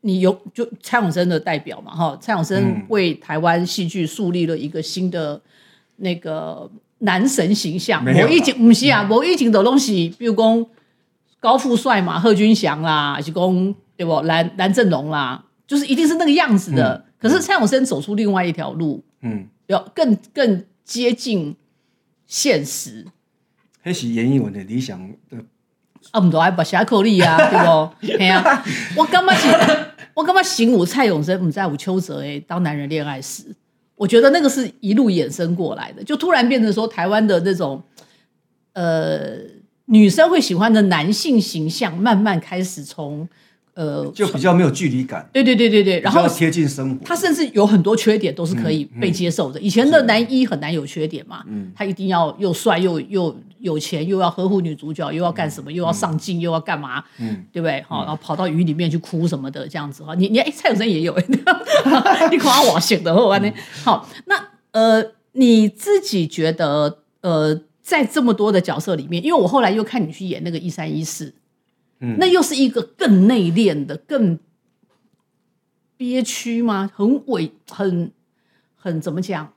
[0.00, 5.42] 你有就蔡永生的代表嘛，哈，蔡永生为台湾戏剧树立了一个新的
[5.96, 6.70] 那个。
[6.98, 10.66] 男神形象，我以前不是啊，我以前的东西，比如讲
[11.40, 17.04] 高富帅嘛，贺军翔啦，还是讲对不蓝蓝正龙啦，就是一定是那个样子的。
[17.18, 21.56] 可是蔡永生走出另外一条路，嗯，要更更接近
[22.26, 23.06] 现实。
[23.82, 24.98] 那是演艺文的理想
[25.30, 25.38] 的，
[26.10, 28.06] 啊，唔多爱把侠口力啊， 对不？
[28.06, 28.64] 系啊，
[28.96, 33.54] 我感觉是，我感觉醒悟蔡永生唔在乎邱泽诶，当男人恋爱时。
[34.04, 37.82] 我觉得那个是一路衍生过来的，就突然变成说台湾的那种，
[38.74, 39.38] 呃，
[39.86, 43.26] 女生会喜欢的男性形象，慢慢开始从
[43.72, 45.26] 呃，就比较没有距离感。
[45.32, 47.02] 对对对对对，然后贴近生活。
[47.02, 49.58] 他甚至有很多缺点都是可以被接受的。
[49.58, 53.34] 以前的男一很难有缺点嘛，嗯他一定要又帅又又。
[53.64, 55.72] 有钱又要呵护女主角，又要干什么？
[55.72, 57.02] 又要上镜，又要干嘛？
[57.18, 57.80] 嗯，对不对？
[57.88, 60.14] 好，然后跑到雨里面去哭什么的，这样子哈。
[60.14, 61.16] 你你哎，蔡永生也有，
[62.30, 63.50] 你夸我写的我呢。
[63.82, 71.32] 好，那呃，你自己觉得呃，在这么多的角色里面，因为我后来又看你去演那个一三一四，
[72.00, 74.38] 嗯，那又是一个更内敛的、更
[75.96, 76.90] 憋屈吗？
[76.94, 78.12] 很委，很
[78.76, 79.54] 很怎么讲？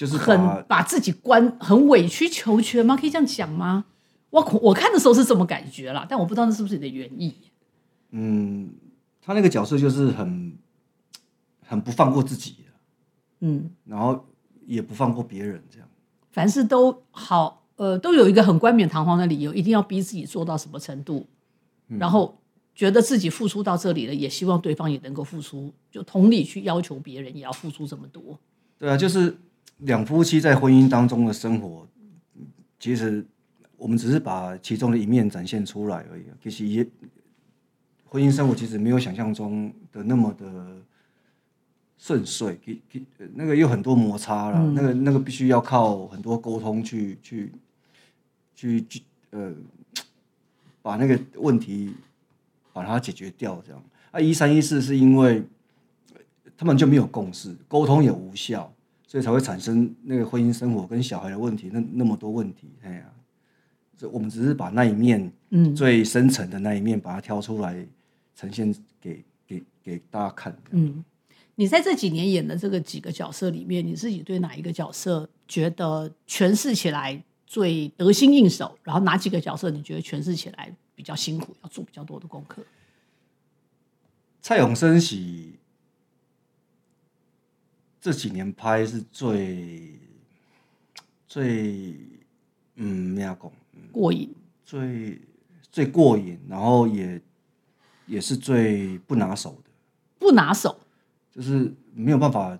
[0.00, 2.96] 就是很把自己关很委曲求全吗？
[2.96, 3.84] 可以这样讲吗？
[4.30, 7.34] 我我看的时候是这么感觉啦，但我不知道那是不是你的原意。
[8.12, 8.70] 嗯，
[9.20, 10.56] 他那个角色就是很
[11.66, 12.56] 很不放过自己，
[13.40, 14.26] 嗯，然后
[14.64, 15.86] 也不放过别人，这样。
[16.30, 21.26] 凡事都好，呃，都有一个很冠冕堂皇的理由，一定要逼自己做到什么程度，
[21.88, 22.40] 然后
[22.74, 28.40] 觉得自己付出到这里了，也希望对方也能够付出，就同理去要求别人也要付出这么多。
[28.78, 29.36] 对啊，就是
[29.80, 31.86] 两夫妻在婚姻当中的生活，
[32.78, 33.24] 其实
[33.76, 36.36] 我们只是把其中的一面展现出来而已啊。
[36.42, 36.86] 其实也
[38.04, 40.76] 婚姻生活其实没有想象中的那么的
[41.96, 47.52] 顺遂，给给呃那个有很多摩擦了，那个那个必须要靠很多沟通去去
[48.54, 49.52] 去去呃
[50.82, 51.94] 把那个问题
[52.72, 53.82] 把它解决掉，这样。
[54.10, 55.42] 啊，一三一四是因为
[56.56, 58.72] 他们就没有共识，沟通也无效，
[59.10, 62.70] 所以才会产生那个婚姻生活跟小孩的问题，那那么多问题。
[62.80, 63.12] 哎呀、
[63.98, 67.84] 这我们只是把那一面，嗯，最深层的那一面，把它挑出来
[68.36, 70.56] 呈现给给给大家看。
[70.70, 71.04] 嗯，
[71.56, 78.78] 你在这几年演的这个几个角色里面，你自己对哪一个角色觉得诠释起来最得心应手？
[78.84, 82.62] 然后哪几个角色你觉得诠释起来比较辛苦，要做比较多的功课？
[84.40, 85.16] 蔡永生是
[88.00, 89.98] 这几年拍是最
[91.28, 91.94] 最
[92.76, 93.52] 嗯，咩讲？
[93.92, 94.34] 过瘾，
[94.64, 95.20] 最
[95.70, 97.20] 最过瘾，然后也
[98.06, 99.70] 也是最不拿手的。
[100.18, 100.78] 不拿手，
[101.30, 102.58] 就是没有办法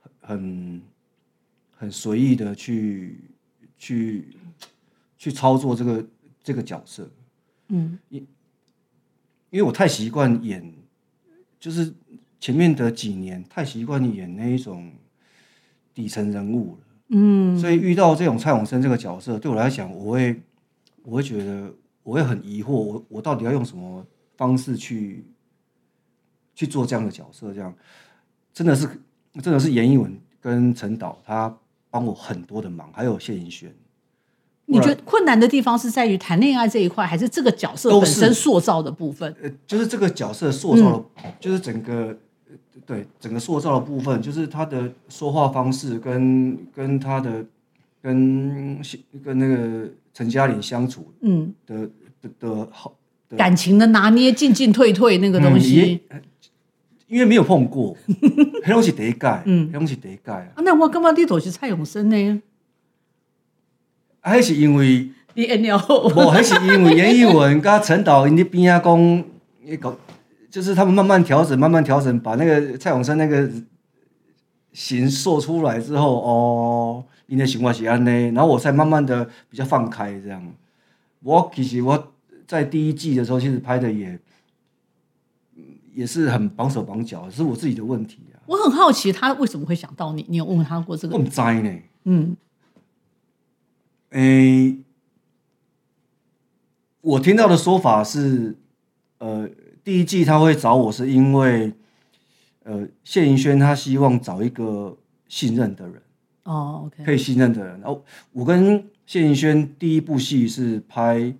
[0.00, 0.82] 很很
[1.76, 3.20] 很随意的去
[3.76, 4.36] 去
[5.18, 6.06] 去操作这个
[6.42, 7.10] 这个角色，
[7.68, 8.26] 嗯因
[9.58, 10.72] 为我太习惯演，
[11.58, 11.92] 就是
[12.40, 14.90] 前面的几年太习惯演那一种
[15.94, 17.58] 底层人物了，嗯。
[17.58, 20.40] 所以遇到这种蔡永生这个角色，对我来讲，我会
[21.02, 21.72] 我会觉得
[22.02, 24.04] 我会很疑惑，我我到底要用什么
[24.36, 25.24] 方式去
[26.54, 27.52] 去做这样的角色？
[27.52, 27.74] 这样。
[28.52, 28.88] 真的是
[29.40, 31.56] 真的是严艺文跟陈导他
[31.88, 33.72] 帮我很多的忙，还有谢盈萱，
[34.66, 39.34] 你觉得困难的地方是在于谈恋爱这一块，还是这个角色本身塑造的部分？
[39.40, 41.04] 呃，就是这个角色塑造的，
[41.38, 42.16] 就是整个呃
[42.86, 47.44] 对整个塑造的部分，就是他的说话方式跟跟他的
[48.02, 48.78] 跟
[49.24, 51.88] 跟那个陈嘉玲相处嗯，的
[52.20, 52.92] 的的好，
[53.36, 56.00] 感情的拿捏，进进退退那个东嗯西也
[57.08, 57.96] 因为没有碰过，
[58.64, 60.62] 黑东西得改，嗯黑东西得改啊，啊。
[60.64, 62.42] 那我干嘛你都是蔡永生呢？
[64.20, 65.78] 还是因为你 N L
[66.14, 69.24] 无，还是因为严艺文跟陈导因伫边啊讲，
[69.64, 69.96] 伊搞
[70.50, 73.50] 就是他们慢慢调整，慢慢调整，把那个蔡永生那个
[74.72, 80.44] 形塑出来之后，哦，因的情况是安呢，然后我才慢慢的比较放开这样。
[81.20, 82.12] 我其实我
[82.46, 84.18] 在第一季的时候，其实拍的也
[85.56, 91.14] 嗯也是很绑手绑脚，是我自己的问题啊，我很好奇他为什么会想到你，你有问他过这个？
[91.16, 91.78] 我唔知呢。
[92.04, 92.36] 嗯
[94.10, 94.78] 诶、
[97.02, 98.56] 我听到的说法是，
[99.18, 99.48] 呃，
[99.82, 101.72] 第一季他会找我是因为，
[102.64, 104.96] 呃，谢盈萱他希望找一个
[105.28, 106.02] 信任的人，
[106.44, 107.80] 哦，OK，可以信任的人。
[107.80, 111.34] 然后我跟谢盈萱第一部戏是拍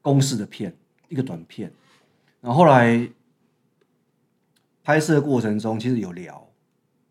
[0.00, 0.74] 公式的片，
[1.08, 1.70] 一个短片，
[2.40, 3.08] 然后后来
[4.82, 6.46] 拍摄过程中其实有聊，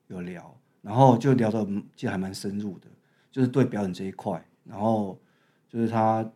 [0.08, 1.65] 有聊，然后就聊的
[1.96, 2.88] 其实还蛮深入的，
[3.32, 5.17] 就是对表演这一块，然后
[5.69, 6.32] 就是他呃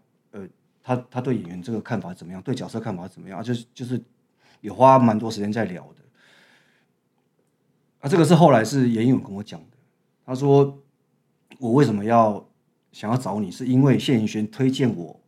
[0.88, 4.02] 他他对演员这个看法怎么样，对角色看法怎么样，就是就是
[4.62, 5.96] 有花蛮多时间在聊的。
[8.00, 9.76] 啊，这个是后来是严勇跟我讲的，
[10.26, 10.82] 他说
[11.60, 12.48] 我为什么要
[12.94, 15.20] 想要找你，是因为谢盈萱推荐我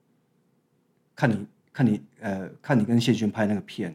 [1.14, 3.94] 看你看你呃看你跟谢轩拍那个片，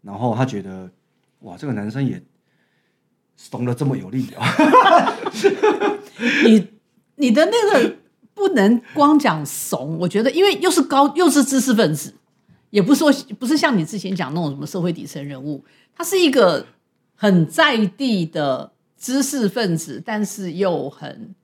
[0.00, 0.90] 然后他觉得
[1.40, 2.22] 哇这个男生也
[3.36, 4.46] 怂的这么有力啊，
[6.46, 6.66] 你
[7.16, 7.97] 你的那个
[8.38, 12.14] 不能光讲怂，我觉得，因为又是高又是知识分子，
[12.70, 16.64] 也不是说不是像你之前讲那种什么社会底层人物，他是一个
[17.16, 21.34] 很在地的知识分子，但是又很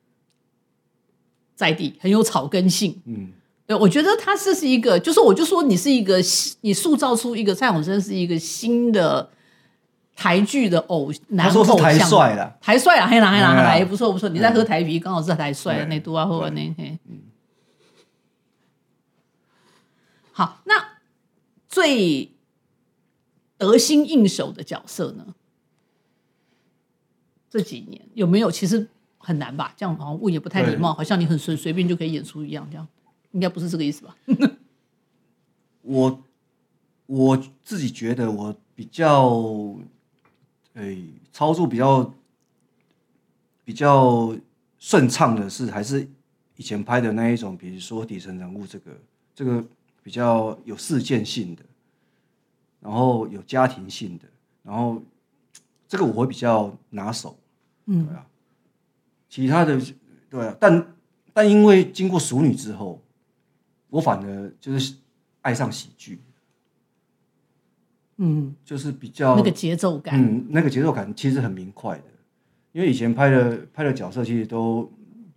[1.56, 3.02] 在地，很有草根性。
[3.06, 3.32] 嗯，
[3.66, 6.20] 对，我觉得他这是一个，就是我就说你是一个，
[6.60, 9.28] 你塑造出一个蔡永生是一个新的
[10.14, 14.28] 台剧的偶男偶像，台帅啦，台帅啦，黑啦黑啦哎呀黑啦，不错不错。
[14.28, 16.98] 你在喝台啤，刚好是台帅的那多啊，或者那嘿。
[20.32, 20.98] 好，那
[21.68, 22.32] 最
[23.56, 25.34] 得心应手的角色呢？
[27.50, 28.50] 这几年有没有？
[28.50, 29.72] 其实很难吧？
[29.76, 32.86] 这样好像问也不太礼貌，好像你很随随便就可以演出一样，这样
[33.32, 34.16] 应该不是这个意思吧？
[35.82, 36.22] 我
[37.06, 39.30] 我自己觉得我比较，
[40.74, 42.14] 诶、操作比较
[43.64, 44.36] 比较
[44.78, 46.06] 顺畅的是，还是
[46.56, 48.90] 以前拍的那一种，比如说底层人物这个，
[49.34, 49.64] 这个
[50.02, 51.62] 比较有事件性的，
[52.80, 54.24] 然后有家庭性的，
[54.62, 55.02] 然后
[55.88, 57.38] 这个我会比较拿手，
[57.86, 58.26] 嗯，对啊，
[59.28, 59.80] 其他的
[60.28, 60.94] 对啊，但
[61.32, 63.00] 但因为经过《熟女》之后，
[63.88, 64.94] 我反而就是
[65.42, 66.20] 爱上喜剧，
[68.16, 72.04] 嗯，就是比较那个节奏感，嗯，那个节奏感其实很明快的，
[72.72, 74.90] 因为以前拍的拍的角色其实都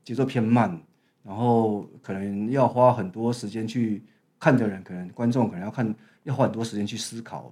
[0.03, 0.79] 节奏偏慢，
[1.23, 4.01] 然后可能要花很多时间去
[4.39, 7.51] 看的人，可能观众可能要看要花很多时间去思考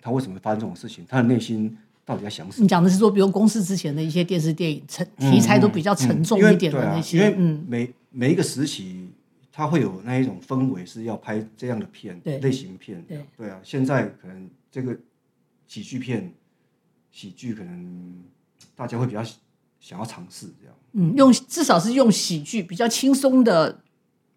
[0.00, 2.62] 他为什么会发生这种事情，他的内心到底在想什么。
[2.64, 9.08] 你讲的是说，比如公司之前的一些电视电影沉题材都比较沉重一点的那些，因为嗯，每每一个时期，
[9.52, 13.60] 它会有那一种氛围是要拍这样的片，对类型片，对对啊。
[13.62, 14.98] 现在可能这个
[15.68, 16.34] 喜剧片，
[17.10, 18.24] 喜剧可能
[18.74, 19.22] 大家会比较
[19.78, 20.74] 想要尝试这样。
[20.92, 23.80] 嗯，用至少是用喜剧比较轻松的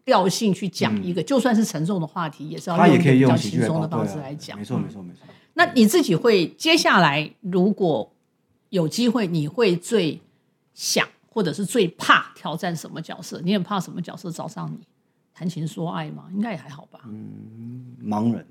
[0.03, 4.59] 调性去讲一个，就算是沉重的话题，也是要他也可以用轻松的方式来讲。
[4.59, 5.21] 没错，嗯没错，没错。
[5.53, 8.13] 那你自己会接下来如果
[8.69, 10.21] 有机会，你会最
[10.73, 13.39] 想或者是最怕挑战什么角色？
[13.41, 14.85] 你很怕什么角色找上你？
[15.33, 16.29] 谈情说爱吗？
[16.33, 17.01] 应该也还好吧。
[17.05, 18.45] 嗯盲人，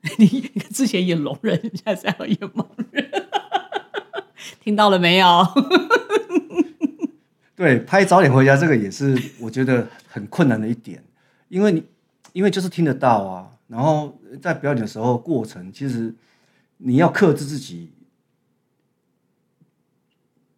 [0.18, 0.40] 你
[0.72, 3.10] 之前演聋人，现在是要演盲人，
[4.60, 5.26] 听到了没有？
[7.56, 11.02] 对，拍早点回家这个也是我觉得很困难的一点，
[11.48, 11.84] 因为你
[12.32, 16.14] 因为就是听得到啊，然后在表演的时候过程，其实
[16.76, 17.90] 你要克制自己，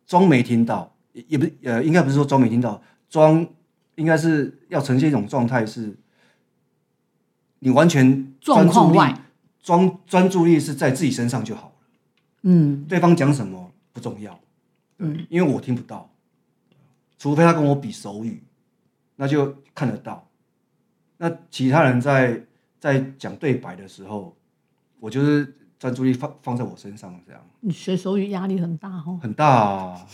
[0.07, 3.47] 装没听到，也也不呃，应该不是说装没听到，装
[3.95, 5.97] 应该是要呈现一种状态是，
[7.61, 9.19] 你完全状专注力况外，
[9.63, 11.73] 专专注力是在自己身上就好了。
[12.43, 14.39] 嗯，对方讲什么不重要，
[14.99, 16.11] 嗯，因为我听不到，
[17.19, 18.43] 除非他跟我比手语，
[19.17, 20.27] 那就看得到。
[21.19, 22.47] 那其他人在
[22.79, 24.35] 在讲对白的时候，
[24.99, 29.19] 我就是专注力放放在我身上，这样你学手语压力很大哦。
[29.23, 30.07] 很大啊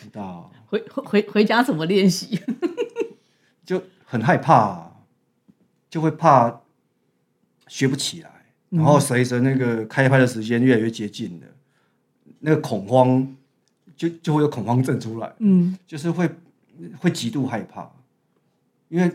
[0.00, 2.40] 很大啊，回回回家怎么练习？
[3.66, 4.96] 就很害怕啊，
[5.90, 6.62] 就会怕
[7.66, 8.35] 学不起来，
[8.70, 11.46] 然后随着那个开拍的时间越来越接近了，
[12.40, 13.34] 那个恐慌
[13.96, 15.32] 就就会有恐慌症出来。
[15.38, 16.28] 嗯，就是会
[16.98, 17.90] 会极度害怕，
[18.88, 19.10] 因为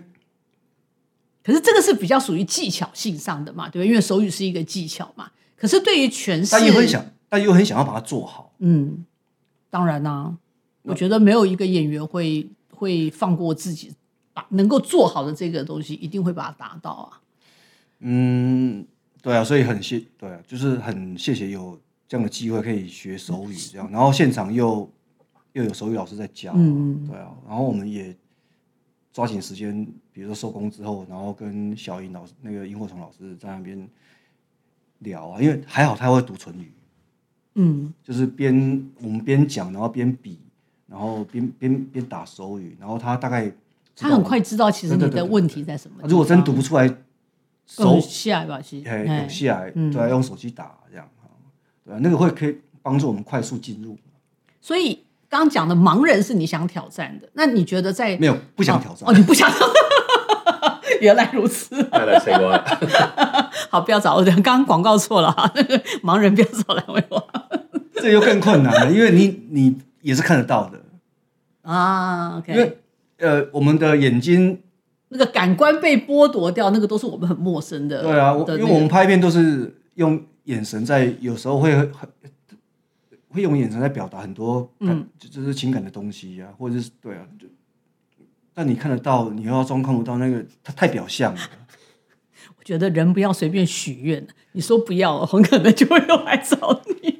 [1.44, 3.86] 可是这个是比较属于技巧性上的嘛，对吧？
[3.86, 5.32] 因为手语是一个技巧嘛。
[5.56, 8.54] 可是对于诠释，但又很想，但又很想要把它做好。
[8.60, 9.06] 嗯，
[9.70, 10.36] 当然啦、
[10.84, 13.94] 我觉得没有一个演员会会放过自己，
[14.34, 17.22] 把能够做好的这个东西，一定会把它达到啊。
[18.00, 18.86] 嗯，
[19.22, 24.90] 对啊，所以很谢，对啊，就是很谢谢有这样的机会可以学手语，这样，然后现场又
[25.54, 28.16] 又有手语老师在教，嗯对啊，然后我们也
[29.14, 33.88] 抓紧时间，比如说收工之后，然后跟小英老师、那个萤火虫老师在那边
[35.00, 36.72] 聊啊，因为还好他会读唇语，
[37.56, 40.40] 嗯，就是边我们边讲，然后边比，
[40.88, 43.52] 然后边边边打手语，然后他大概
[43.96, 45.98] 他很快知道其实你的问题在什么。
[46.08, 46.88] 如果真读不出来，
[47.74, 51.08] 手手下来吧，其实哎哎有下来，嗯对啊，用手机打这样，
[51.86, 53.98] 对啊，那个会可以帮助我们快速进入。
[54.60, 54.94] 所以
[55.30, 59.50] 刚刚讲的盲人是你想挑战的，那你觉得在没有不想挑战哦，哦你不想。
[61.00, 62.62] 原来如此，再来谁过来？
[63.72, 64.24] 好，不要找我。
[64.24, 67.28] 刚刚广告错了哈，那 个盲人不要找来问我
[67.96, 70.80] 这又更困难了，因为你你也是看得到的，
[71.64, 72.44] 啊。
[72.48, 72.78] 因为
[73.18, 74.62] 呃，我们的眼睛，
[75.13, 78.02] 那个感官被剥夺掉，那个都是我们很陌生的。
[78.02, 82.10] 对啊，因为我们拍片都是用眼神在，有时候会很
[83.30, 87.45] 会用眼神在表达很多感，嗯就就是情感的东西啊，或者是对啊，就
[88.54, 91.41] 但你看得到，你又要装看不到，那个它太表象了。
[92.58, 97.19] 我觉得人不要随便许愿，你说不要，很可能就会又来找你。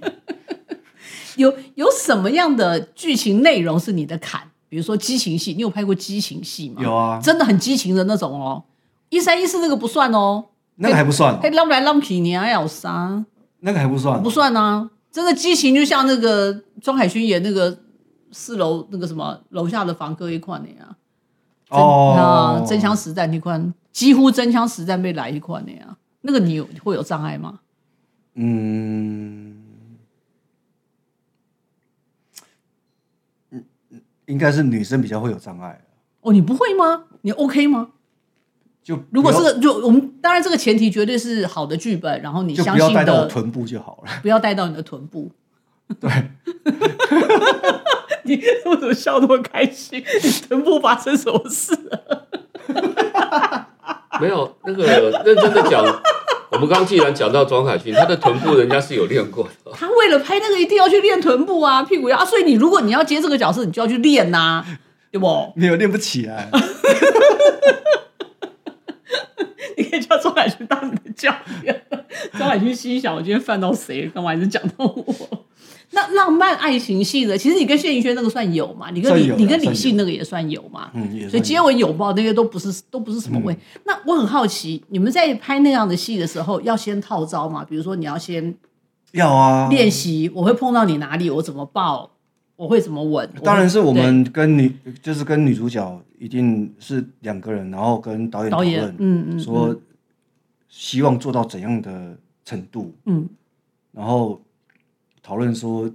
[1.36, 4.51] 有有什么样的剧情内容是你的坎？
[4.72, 6.82] 比如说激情戏，你有拍过激情戏吗？
[6.82, 8.64] 有啊真的很激情的那种哦。
[9.10, 13.26] 一三一四那个不算哦，那个还不算哦、还浪来浪去，你还要啥，
[13.60, 14.90] 那个还不算哦、不算啊。
[15.12, 17.80] 真的激情就像那个庄海勋演那个
[18.32, 20.96] 四楼那个什么楼下的房客一块的呀。
[21.68, 23.62] 哦啊，真枪实弹那块，
[23.92, 25.98] 几乎真枪实弹被来一块的呀。
[26.22, 27.60] 那个你有会有障碍吗？
[28.36, 29.54] 嗯，
[33.52, 33.66] 嗯
[34.32, 35.82] 应该是女生比较会有障碍。
[36.22, 37.04] 哦，你不会吗？
[37.22, 37.90] 你 OK 吗？
[38.82, 44.12] 就如果不要是就我们当然这个前提绝对是好的剧本，然后你就不要相信的，带到我臀部就好了。
[44.24, 45.30] 不要带到你的臀部。
[46.00, 46.10] 对，
[48.24, 50.02] 你为什么笑那么开心？
[50.24, 52.28] 你臀部发生什么事了？
[54.22, 54.86] 没有那个
[55.26, 55.84] 认真的讲，
[56.54, 59.72] 我们刚刚既然讲到庄凯勋，他的臀部人家是有练过的。
[59.74, 64.66] 他为了拍那个一定要去练臀部啊，屁股要啊，所以你如果你要接这个角色，你就要去练呐、
[65.12, 65.52] 对不？
[65.56, 66.50] 没有练不起来。
[69.82, 71.82] 你可以叫庄海勋当你的教练。
[72.38, 74.12] 庄海勋心想：我今天犯到谁了？
[74.12, 75.46] 干嘛一直讲到我？
[75.94, 78.90] 那浪漫爱情戏的，其实你跟谢盈萱那个算有嘛？
[78.92, 80.90] 你跟李你跟李信那个也算有嘛？
[80.94, 83.62] 嗯，所以接算吻有抱那些都不是都不是什么问题。
[83.84, 87.66] 那我很好奇，你们在拍那样的戏的时候，要先套招吗？
[87.68, 88.56] 比如说你要先
[89.12, 89.68] 要啊。
[89.70, 92.12] 练习，我会碰到你哪里，我怎么抱，
[92.62, 93.28] 我会怎么吻。
[93.44, 99.76] 当然是我们跟女，就是跟女主角一定是两个人，然后跟导演讨论，，嗯嗯，说
[100.70, 103.28] 希望做到怎样的程度，嗯，
[103.92, 104.40] 然后
[105.24, 105.90] 讨论说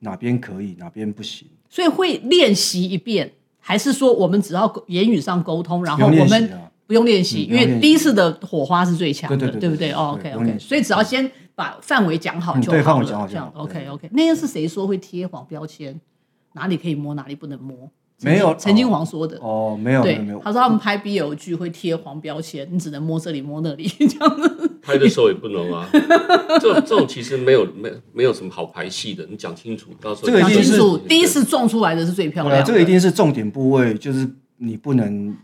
[0.00, 1.46] 哪边可以，哪边不行。
[1.70, 3.30] 所以会练习一遍，
[3.60, 6.50] 还是说我们只要言语上沟通，然后我们
[6.84, 9.92] 不用练习，因为第一次的火花是最强的，对不对？
[9.92, 14.08] 哦，OK OK，所以只要先把范围讲好就好了，范围讲好就这样好 OK OK，。
[14.12, 16.00] 那天是谁说会贴黄标签？
[16.54, 17.90] 哪里可以摸，哪里不能摸？
[18.24, 19.36] 没有陈金黄说的。
[19.40, 24.70] 哦，没有没对有没有，，他说他们拍 BL 剧会贴黄标签，你只能摸这里摸那里 这样子。
[24.80, 25.88] 拍的时候也不能啊，
[26.60, 32.64] 这这种其实没有没没有什么好排戏的，你讲清楚，到时候讲这个一定是清楚，第一次撞出来的是最漂亮的。
[32.64, 34.28] 这个一定是重点部位，就是
[34.58, 35.36] 你不能，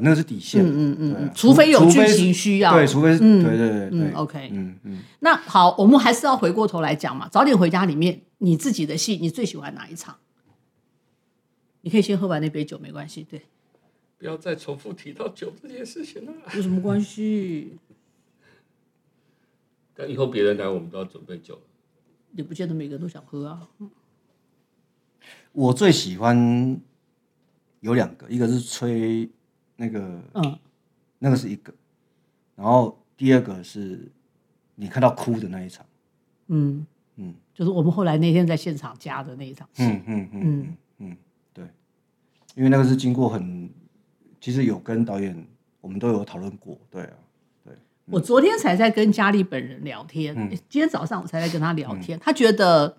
[0.00, 2.72] 那个是底线，嗯嗯嗯除非有剧情需要。
[2.72, 7.28] 对，除非是嗯对对对对嗯，OK 嗯嗯，那好，我们还是要回过头来讲嘛。
[7.28, 10.16] 早点回家里面，你自己的戏，你最喜欢哪一场？
[11.82, 13.26] 你可以先喝完那杯酒，没关系。
[13.28, 13.42] 对，
[14.18, 16.32] 不要再重复提到酒这件事情了。
[16.54, 17.78] 有什么关系？
[19.94, 21.60] 但以后别人来，我们都要准备酒。
[22.34, 23.68] 也不见得每个人都想喝啊。
[25.52, 26.78] 我最喜欢
[27.80, 29.28] 有两个，一个是吹
[29.80, 30.58] 那个嗯，
[31.20, 31.72] 那个是一个，
[32.56, 34.10] 然后第二个是
[34.74, 35.86] 你看到哭的那一场，
[36.48, 36.84] 嗯。
[37.16, 37.34] 嗯。
[37.54, 39.84] 就是我们后来那天在现场加的那一场戏。
[39.84, 40.76] 嗯嗯嗯嗯。
[40.98, 41.16] 嗯，
[41.52, 41.64] 对，
[42.54, 43.70] 因为那个是经过很，
[44.40, 45.46] 其实有跟导演
[45.80, 47.14] 我们都有讨论过，对啊，
[48.06, 50.50] 我昨天才在跟佳丽本人聊天，嗯。
[50.68, 52.18] 今天早上我才在跟他聊天。
[52.18, 52.98] 他觉得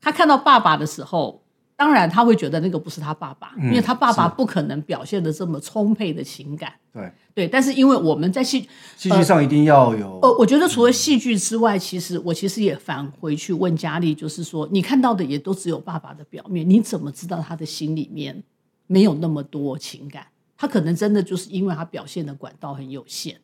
[0.00, 1.42] 他看到爸爸的时候，
[1.78, 6.72] 当然他会觉得那个不是他爸爸，嗯因为他爸爸不可能表现的这么充沛的情感。
[6.92, 18.42] 对，对，但是因为我们在戏戏剧上一定要有，呃，我觉得除了戏剧之外，其实我其实也返回去问佳丽，就是说，你看到的也都只有爸爸的表面，你怎么知道他的心里面
[18.88, 20.26] 没有那么多情感？
[20.56, 23.36] 他可能真的就是因为他表现的管道很有限，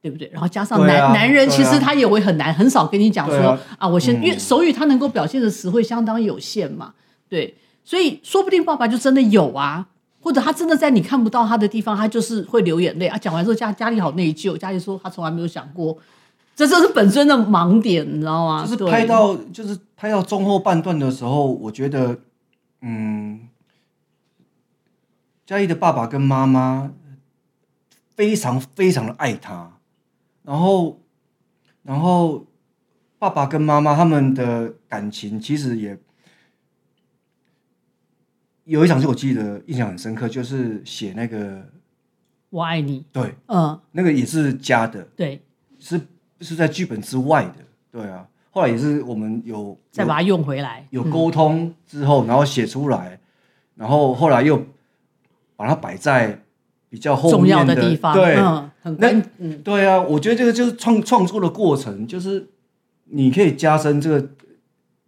[0.00, 0.30] 对不对？
[0.32, 6.94] 然后加上男、啊男人，其实他也会很难，很少跟你讲说啊啊我现、嗯因为手语他能够表现的词汇相当有限嘛，
[7.34, 9.88] 对，所以说不定爸爸就真的有啊。
[10.20, 13.18] 或者他真的在你看不到他的地方，他就是会流眼泪啊。
[13.18, 15.98] 讲完之后，家家里好内疚，家里说他从来没有想过，
[16.56, 18.64] 这就是本身的盲点，你知道吗？
[18.64, 22.20] 就是拍到就是拍到中后半段的时候，我觉得，
[22.80, 23.48] 嗯，
[25.44, 26.92] 嘉义的爸爸跟妈妈
[28.16, 29.72] 非常非常的爱他，
[30.42, 31.00] 然后，
[31.82, 32.46] 然后
[33.18, 35.98] 爸爸跟妈妈他们的感情其实也
[38.64, 41.62] 有一场是我记得印象很深刻，就是写那个
[42.50, 45.40] 我爱你，对，嗯，那个也是加的，对，
[45.78, 46.00] 是
[46.40, 47.56] 是在剧本之外的，
[47.90, 48.26] 对啊。
[48.50, 53.18] 后来也是我们有有再把它用回来，有沟通之后，然后写出来，
[53.74, 54.64] 然后后来又
[55.56, 56.40] 把它摆在
[56.88, 62.48] 比较后面重要的地方，对、嗯，很关，嗯，对啊，我觉得这个就是创创作的过程，就是
[63.06, 64.28] 你可以加深这个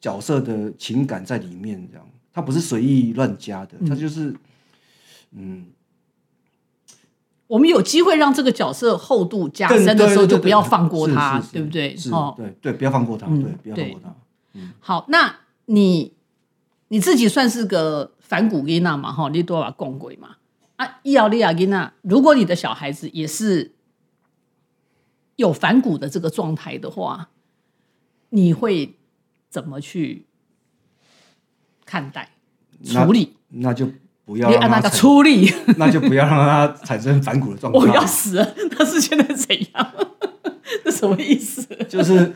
[0.00, 2.04] 角色的情感在里面，这样，
[2.37, 4.37] 它不是随意乱加的，它就是
[5.30, 5.68] 嗯，
[7.47, 11.97] 我们有机会让这个角色厚度加深的时候，就不要放过他，对不对？
[11.97, 14.14] 是，哦，对对，不要放过他，嗯对，不要放对过他。
[14.80, 15.34] 好，那
[15.64, 16.12] 你
[16.89, 19.11] 你自己算是个反骨囡娜嘛？
[19.11, 20.37] 哈，你多把共轨嘛？
[20.76, 23.72] 啊，伊奥利亚囡娜，如果你的小孩子也是
[25.37, 27.30] 有反骨的这个状态的话，
[28.28, 28.99] 你会
[29.49, 30.26] 怎么去
[31.87, 32.28] 看待
[32.93, 33.34] 那处理？
[33.49, 33.89] 那就
[34.26, 37.78] 不要让他，处理，那就不要让他 产生反骨的状态。
[37.80, 38.55] 我要死了！
[38.78, 39.93] 那是现在怎样？
[40.84, 41.64] 这什么意思？
[41.89, 42.32] 就是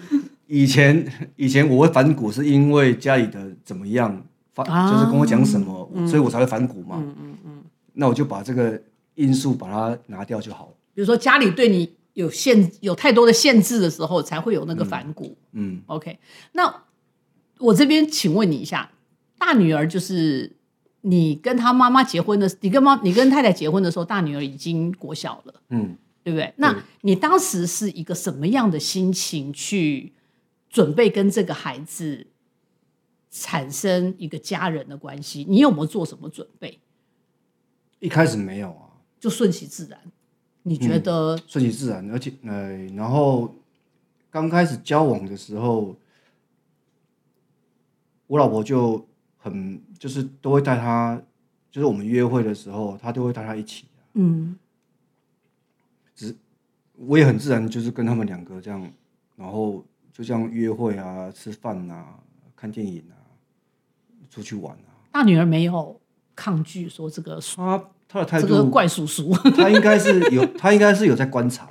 [0.47, 1.05] 以前
[1.37, 4.25] 以前我会反骨，是因为家里的怎么样，
[4.55, 6.97] 反、啊就是跟我讲什么，所以我才会反骨嘛。
[6.99, 8.81] 嗯嗯嗯那我就把这个
[9.17, 10.73] 因素把它拿掉就好了。
[10.95, 15.37] 比如说家里对你有限有太多的限制的时候，才会有那个反骨。
[15.53, 16.19] 嗯，OK，
[16.53, 16.73] 那
[17.59, 18.89] 我这边请问你一下，
[19.41, 20.55] 大女儿就是
[21.01, 26.53] 你跟她妈妈结婚的，你跟妈你跟太太结婚的时候，大女儿已经国小了，嗯，对不对？
[26.59, 30.13] 那你当时是一个什么样的心情去
[30.69, 32.27] 准备跟这个孩子
[33.31, 35.47] 产生一个家人的关系？
[35.49, 36.79] 你有没有做什么准备？
[37.99, 39.99] 一开始没有啊，就顺其自然？
[40.65, 41.41] 你觉得？
[41.47, 43.55] 顺其自然，而且呃，然后
[44.31, 45.97] 刚开始交往的时候，
[48.27, 49.07] 我老婆就
[49.41, 51.21] 很就是都会带他，
[51.71, 53.87] 就是我们约会的时候，他都会带他一起。
[54.15, 54.57] 嗯
[56.15, 56.37] 只
[56.97, 58.93] 我也很自然，就是跟他们两个这样，
[59.37, 59.83] 然后
[60.13, 62.19] 就这样约会啊、吃饭啊、
[62.55, 63.17] 看电影啊、
[64.29, 64.93] 出去玩啊。
[65.11, 65.99] 大女儿没有
[66.37, 71.69] 抗拒说这个他他的态这个度，怪叔叔他应该是有，他应该是有在观察。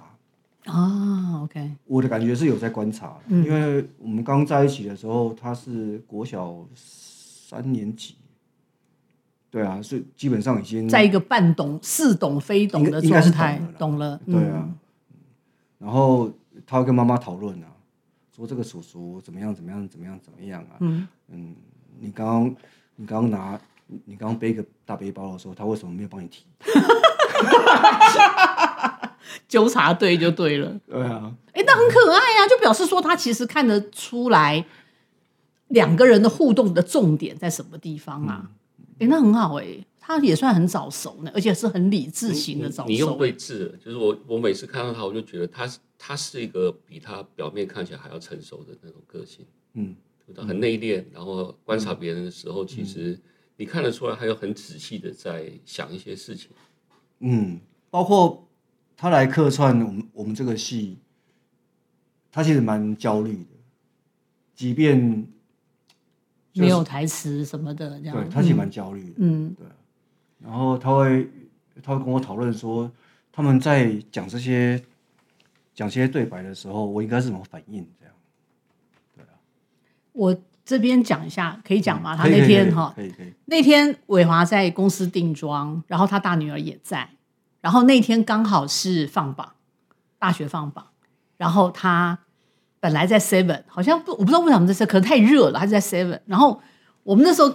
[0.65, 6.65] 啊？OK，我的感觉是有在观察，嗯因为我们刚在一起的时候，他是国小
[7.49, 8.15] 三年级，
[9.49, 14.67] 对啊，所以基本上已经在一个半懂似懂非懂的状态懂了对啊。
[14.67, 14.77] 嗯，
[15.79, 16.31] 然后
[16.67, 17.67] 他会跟妈妈讨论啊，
[18.35, 21.07] 说这个叔叔怎么样怎么样怎么样怎么样啊，嗯。
[21.29, 21.55] 嗯，
[21.99, 22.55] 你刚刚
[22.97, 23.59] 你刚刚拿
[24.05, 26.45] 你刚刚背一个大背包的时候，他为什么没有帮你提？
[29.47, 30.79] 纠察队就对了。
[30.87, 34.63] 对啊，哎，那很可爱啊，就表示说他其实看得出来
[35.69, 38.51] 两个人的互动的重点在什么地方啊？
[38.99, 39.65] 哎、那很好哎、
[39.97, 42.89] 他也算很早熟呢，而且是很理智型的早熟。
[42.89, 49.45] 你用对字了，就是我我每次看到他，我就觉得他是他是一个比他表面看起来还要成熟的那种个性，
[49.75, 49.95] 嗯，
[50.35, 53.17] 他很内敛，然后观察别人的时候，其实
[53.55, 56.49] 你看得出来，他有很仔细的在想一些事情。
[57.19, 57.59] 嗯，
[57.89, 58.49] 包括
[58.97, 60.97] 他来客串我们我们这个戏，
[62.31, 63.51] 他其实蛮焦虑的，
[64.53, 65.29] 即便就是
[66.53, 68.15] 没有台词什么的，这样。
[68.15, 69.55] 对他其实蛮焦虑的，嗯
[70.41, 71.29] 然后他会
[71.83, 72.89] 他会跟我讨论说，
[73.31, 74.81] 他们在讲这些
[75.73, 78.13] 讲这些对白的时候，我应该是怎么反应这样。
[80.13, 80.35] 我
[80.65, 82.15] 这边讲一下，可以讲吗？
[82.15, 87.09] 他那天哈，可以可以可以，那天伟华在公司定妆，然后他大女儿也在，
[87.61, 89.55] 然后那天刚好是放榜，
[90.17, 90.87] 大学放榜，
[91.37, 92.19] 然后他
[92.79, 96.19] 本来在 Seven，好像不我不知道为什么在 Seven，可能太热了，他是在 Seven。
[96.25, 96.61] 然后
[97.03, 97.53] 我们那时候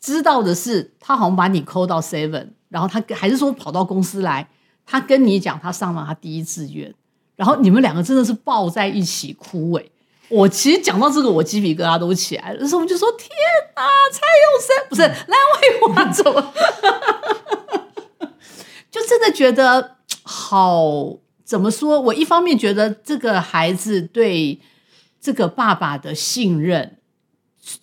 [0.00, 4.48] 知道的是，他好像把你扣到 Seven，然后他还是说跑到公司来，
[4.84, 6.94] 他跟你讲他上了他第一志愿，
[7.36, 9.92] 然后你们两个真的是抱在一起哭诶、
[10.28, 12.58] 我其实讲到这个，我鸡皮疙瘩都起来了。
[12.60, 13.30] 那时候我们就说：“天
[13.76, 13.82] 哪，
[14.12, 16.52] 蔡永生不是蓝伟华怎么？”
[18.90, 20.84] 就真的觉得好，
[21.48, 21.98] 怎么说？
[21.98, 24.60] 我一方面觉得这个孩子对
[25.18, 26.98] 这个爸爸的信任，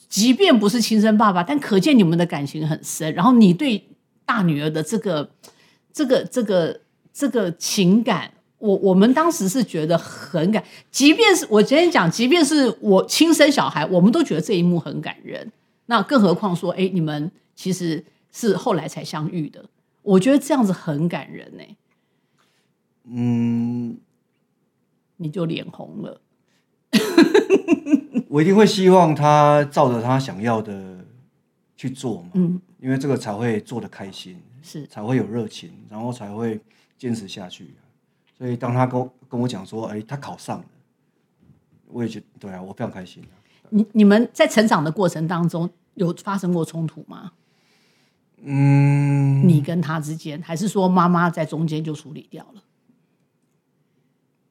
[0.08, 3.12] 即便不是亲生爸爸，但可见你们的感情很深。
[3.16, 3.90] 然后你对
[4.24, 5.32] 大女儿的这个、
[5.92, 6.80] 这个、这个、
[7.12, 15.52] 这个情感，我我们当时是觉得很感，即便是我今天讲，即便是我亲生小孩，我们都觉得这一幕很感人。
[15.88, 19.66] 那更何况说，哎，你们其实是后来才相遇的，
[20.04, 21.64] 我觉得这样子很感人呢、
[23.08, 23.98] 嗯，
[25.18, 26.22] 你就脸红了。
[28.30, 31.06] 我一定会希望他照着他想要的
[31.76, 36.60] 去做嘛，嗯，因为这个才会做的开心，是才会有热情，然后才会
[36.98, 37.76] 坚持下去。
[38.38, 40.66] 所以当他跟跟我讲说，哎、他考上了，
[41.88, 43.34] 我也觉得对啊，我非常开心、啊。
[43.70, 47.32] 你你们在成长的过程当中有发生过冲突吗？
[48.42, 52.62] 嗯，你跟他之间，还是说妈妈在中间就处理掉了？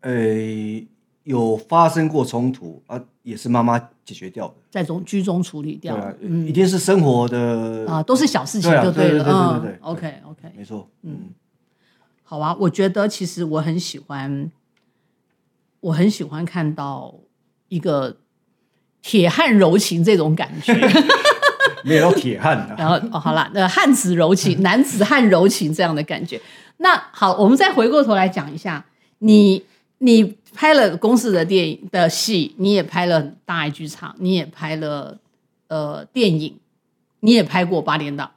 [0.04, 0.86] 呃、
[1.24, 4.54] 有发生过冲突啊，也是妈妈解决掉的。
[4.70, 6.14] 在中居中处理掉了啊，
[6.46, 8.94] 一定是生活的啊，都是小事情对啊就了。
[8.94, 11.30] 对对对对嗯对对，OK OK，没错，嗯，
[12.22, 14.50] 好啊，我觉得其实我很喜欢，
[15.80, 17.14] 我很喜欢看到
[17.68, 18.16] 一个
[19.00, 20.74] 铁汉柔情这种感觉。
[21.84, 22.74] 没有到铁汉啊。
[22.78, 26.40] 然后哦，好啦，那汉子柔情，男子汉柔情这样的感觉。
[26.78, 28.84] 那好，我们再回过头来讲一下，
[29.18, 29.64] 你
[30.04, 35.18] 你拍了公司的电影的戏，你也拍了大爱剧场，你也拍了
[35.68, 36.58] 呃电影，
[37.20, 38.30] 你也拍过八点档、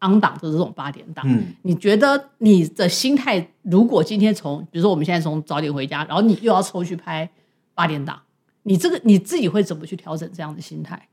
[0.00, 1.24] 昂档的这种八点档。
[1.28, 7.30] 嗯，你觉得你的心态，如果今天从，比如说我们现在从早点回家，然后你又要抽去拍
[7.74, 8.20] 八点档，
[8.64, 11.08] 你这个你自己会怎么去调整这样的心态？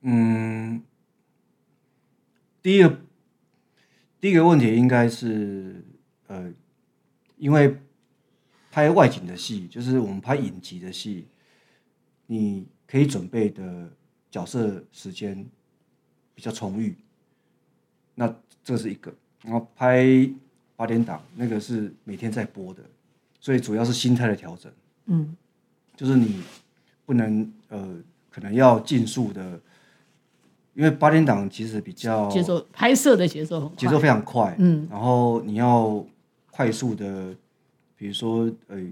[0.00, 0.82] 嗯，
[2.62, 2.98] 第一个
[4.18, 5.84] 第一个问题应该是
[6.26, 6.50] 呃，
[7.36, 7.76] 因为
[8.72, 11.26] 拍外景的戏，就是我们拍影集的戏，
[12.26, 13.90] 你可以准备的
[14.30, 15.46] 角色时间
[16.34, 16.96] 比较充裕，
[18.14, 19.12] 那这是一个。
[19.42, 20.06] 然后拍
[20.74, 22.82] 八点档那个是每天在播的，
[23.40, 24.72] 所以主要是心态的调整。
[25.04, 25.36] 嗯，
[25.94, 26.42] 就是你
[27.04, 27.96] 不能呃，
[28.30, 29.60] 可能要尽速的，
[30.72, 36.02] 因为八点档其实比较节奏拍摄的节奏，节奏非常快，嗯，然后你要
[36.50, 37.34] 快速的，
[38.02, 38.82] 比如说呃，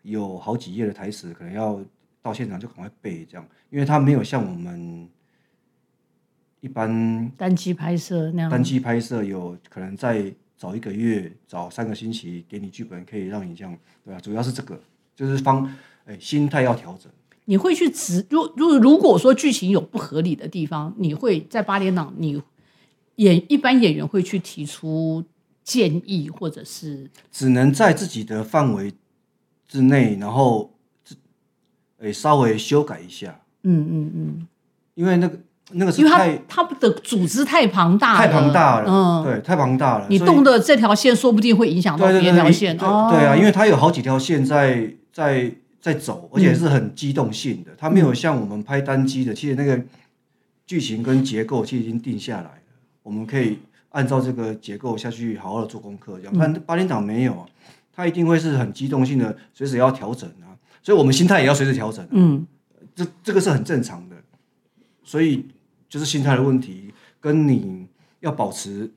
[0.00, 1.78] 有好几页的台词，可能要
[2.22, 5.06] 到现场就赶快背这样，因为它没有像我们
[6.60, 8.50] 一般单机拍摄那样。
[8.50, 14.80] 单机拍摄有可能在早一个月、早三个星期给你剧本，可以让你这样，对吧、主要是这个，
[15.14, 15.70] 就是方
[16.06, 17.12] 哎心态要调整。
[17.44, 22.42] 你会去指，如如如果说剧情有不合理的地方，你会在八点档，你
[23.16, 25.22] 演一般演员会去提出
[25.64, 28.92] 建议，或者是只能在自己的范围
[29.66, 30.70] 之内，然后
[31.02, 31.16] 自
[31.98, 34.46] 诶稍微修改一下，嗯嗯嗯，
[34.94, 35.40] 因为那个
[35.72, 40.06] 那个是因为它太它的组织太庞大了，太庞大了，嗯，对，太庞大了。
[40.10, 45.50] 你动的这条线说不定会影响到别条线，对啊，因为它有好几条线在在
[45.80, 49.82] 在走，而且是很机动性的，它没有像我们拍单机的，其实那个
[50.66, 52.58] 剧情跟结构其实已经定下来了，
[53.02, 53.58] 我们可以
[53.94, 56.34] 按照这个结构下去好好的做功课，这样。
[56.36, 57.46] 但八点档没有啊，
[57.94, 60.50] 它一定会是很机动性的，随时要调整啊，
[60.82, 62.44] 所以我们心态也要随时调整啊、嗯
[62.96, 64.16] 这这个是很正常的，
[65.02, 65.46] 所以
[65.88, 67.86] 就是心态的问题，跟你
[68.20, 68.92] 要保持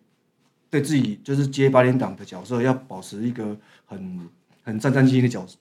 [0.69, 4.19] 对自己就是接八点档的角色，要保持一个很
[4.63, 5.57] 很战战兢兢的角色。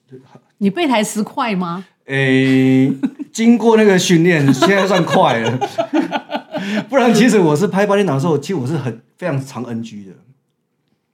[0.57, 1.85] 你背台词快吗？
[2.05, 2.91] 诶、
[3.31, 5.59] 经过那个训练，现在算快了。
[6.89, 10.13] 不然，其实我是拍八点档的时候，其实我是很非常常 NG 的，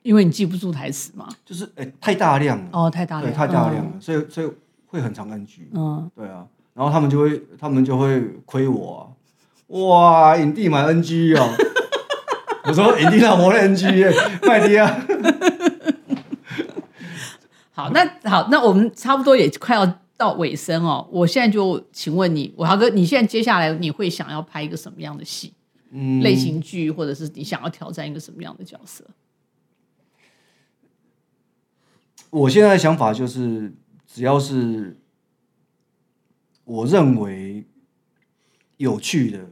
[0.01, 1.27] 因为你记不住台词嘛。
[1.45, 4.49] 就是诶、太大量了，哦，太大对，量，太大量了，所以所以
[4.87, 5.67] 会很常 NG。
[5.73, 9.01] 嗯，对啊，然后他们就会，他们就会亏我、啊，
[9.77, 11.49] 哇，影帝买 NG 哦，
[12.65, 14.11] 我说影帝老婆的 NG 耶，
[14.43, 14.97] 麦迪啊，
[17.75, 19.83] 好，那好，那我们差不多也快要
[20.23, 21.05] 到尾声哦。
[21.11, 25.53] 我现在就请问你，我豪哥，你现在接下来你会想要拍一个什么样的戏？
[25.91, 29.03] 嗯，类型剧，或者是你想要挑战一个什么样的角色？
[32.29, 33.71] 我现在的想法就是，
[34.07, 34.97] 只要是
[36.63, 37.65] 我认为
[38.77, 39.49] 有趣的，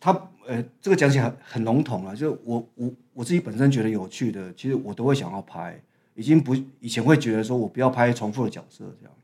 [0.00, 5.78] 他呃，这个讲起来很很笼统了，就我我我自己本身觉得有趣的，其实我都会想要拍，
[6.14, 9.14] 已经不以前会觉得说我不要拍重复的角色这样，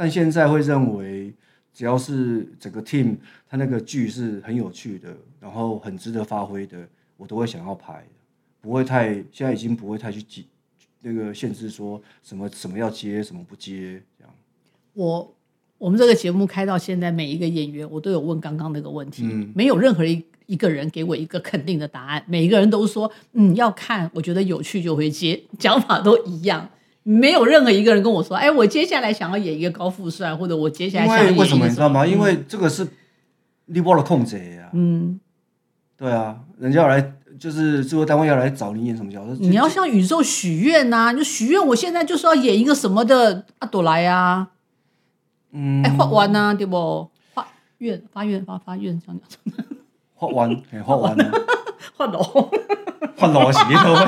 [0.00, 1.30] 但现在会认为
[1.74, 6.88] 只要是整个 team 他那个剧是很有趣的，然后很值得发挥的，
[7.18, 8.02] 我都会想要拍，
[8.62, 10.46] 不会太现在已经不会太去记
[11.02, 14.32] 那个限制说什么什么要接什么不接这样。
[14.94, 15.34] 我
[15.76, 26.70] 我们这个节目开到现在，每一个演员我都有问刚刚那个问题，嗯没有任何一一个人给我一个肯定的答案，每一个人都说嗯要看，我觉得有趣就会接， 讲法都一样。
[27.02, 32.04] 没有任何一个人跟我说，哎，我接下来想要演一个高富帅，或者我接下来想要演一个为为什么你知道吗？
[32.04, 32.10] 嗯。
[32.10, 32.86] 因为这个是
[33.66, 34.70] 你忘了控制呀。
[34.72, 35.18] 嗯，
[35.96, 44.48] 对啊，人家要来就是制作单位要来找你演什么角色，你要向宇宙许愿呐、你就许愿，我现在就是要演一个什么的阿朵来啊，
[45.52, 45.82] 嗯。
[45.82, 47.08] 哎，画完呐、对不？
[47.34, 47.46] 发
[47.78, 49.66] 愿发愿发发愿，这样讲，
[50.14, 51.32] 画完嘿画完了，
[51.96, 52.20] 画楼。
[53.16, 54.06] 画老是你都会，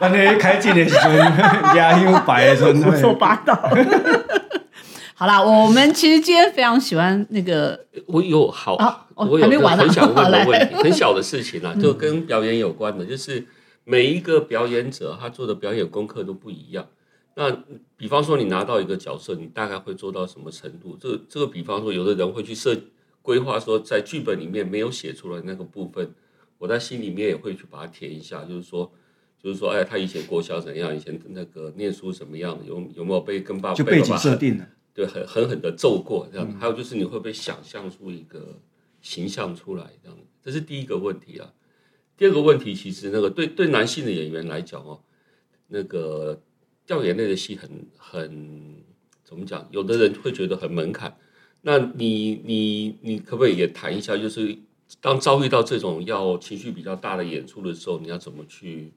[0.00, 1.16] 咱那开镜的时阵，
[1.76, 3.54] 牙香白的时阵，胡说八道。
[5.18, 13.46] 好啦，我们其实今天非常喜欢那个，我有好，我有个还没完啊很想问的 问题，很小的事情啊，就跟表演有关的，就是
[13.84, 16.86] 每一个表演者他做的表演功课都不一样。
[17.34, 17.50] 那
[17.96, 20.96] 比方说，你拿到一个角色，你大概会做到什么程度？
[21.00, 22.74] 这个这个，比方说，有的人会去设
[23.22, 26.10] 规划说，在剧本里面没有写出来那个部分，
[26.58, 28.92] 我在心里面也会去把它填一下，就是说。
[29.38, 30.96] 就是说，哎，他以前国小怎样？
[30.96, 32.58] 以前那个念书怎么样？
[32.66, 34.68] 有有没有被跟爸就背景被爸爸设定了。
[34.92, 36.52] 对，很狠狠的揍过这样。
[36.58, 38.58] 还有就是你会不会想象出一个
[39.02, 40.18] 形象出来这样？
[40.42, 41.52] 这是第一个问题啊。
[42.16, 45.00] 第二个问题，其实那个对对男性的演员来讲哦，
[45.68, 46.42] 那个
[46.84, 48.74] 掉眼泪的戏很很
[49.22, 49.68] 怎么讲？
[49.70, 51.16] 有的人会觉得很门槛。
[51.60, 54.58] 那你你你可不可以也谈一下，就是
[55.00, 58.92] 当遭遇到这种要情绪比较大的演出的时候，你要怎么去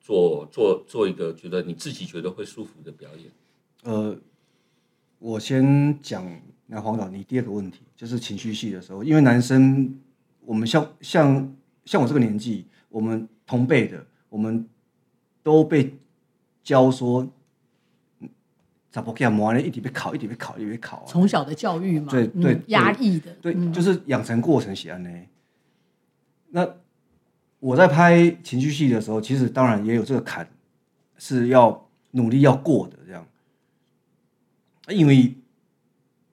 [0.00, 3.30] 做做做一个觉得你自己觉得会舒服的表演？
[3.82, 4.16] 呃，
[5.18, 6.24] 我先讲
[6.66, 9.98] 那黄导，你第二个问题就是情绪戏的时候，因为男生
[10.40, 14.68] 我们像像像我这个年纪，我们同辈的，我们
[15.42, 15.92] 都被
[16.62, 17.28] 教说，
[18.96, 19.60] 咋不干嘛呢？
[19.60, 21.04] 一直被考，一直被考，一直被考啊。
[21.06, 25.10] 从小的教育嘛，嗯对对压抑的，对，就是养成过程写安呢。
[26.48, 26.66] 那
[27.60, 30.48] 我在拍情绪戏的时候，其实当然也有这个坎，
[31.18, 33.26] 是要努力要过的这样，
[34.88, 35.36] 因为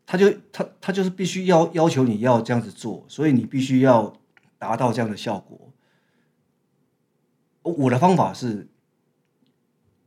[0.05, 4.15] 他就他他就是必须要要求你要这样子做，所以你必须要
[4.57, 5.59] 达到这样的效果。
[7.63, 8.69] 我的方法是，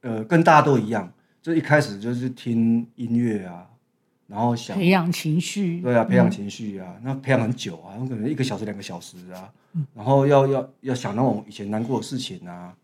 [0.01, 1.13] 呃，跟大家都一样，
[1.47, 3.71] 就一开始就是听音乐啊，
[4.27, 9.53] 然后想培养情绪，对啊，培养情绪啊，那培养很久啊，可能一个小时、两个小时啊，
[9.95, 12.77] 然后要要要想那种以前难过的事情啊，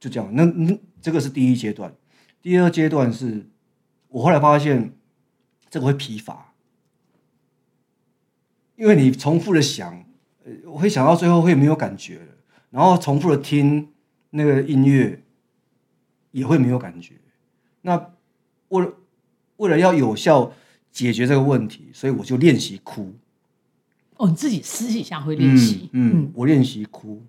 [0.00, 0.34] 就这样。
[0.34, 1.94] 那那这个是第一阶段，
[2.40, 3.44] 第二阶段是
[4.08, 4.90] 我后来发现
[5.68, 6.54] 这个会疲乏，
[8.76, 10.02] 因为你重复的想，
[10.46, 12.32] 呃，我会想到最后会没有感觉了，
[12.70, 13.90] 然后重复的听
[14.30, 15.22] 那个音乐
[16.30, 17.16] 也会没有感觉。
[17.86, 18.12] 那
[18.68, 18.92] 为了
[19.58, 20.50] 为了要有效
[20.90, 23.14] 解决这个问题，所以我就练习哭。
[24.16, 27.22] 哦，你自己私底下会练习，嗯，嗯我练习哭，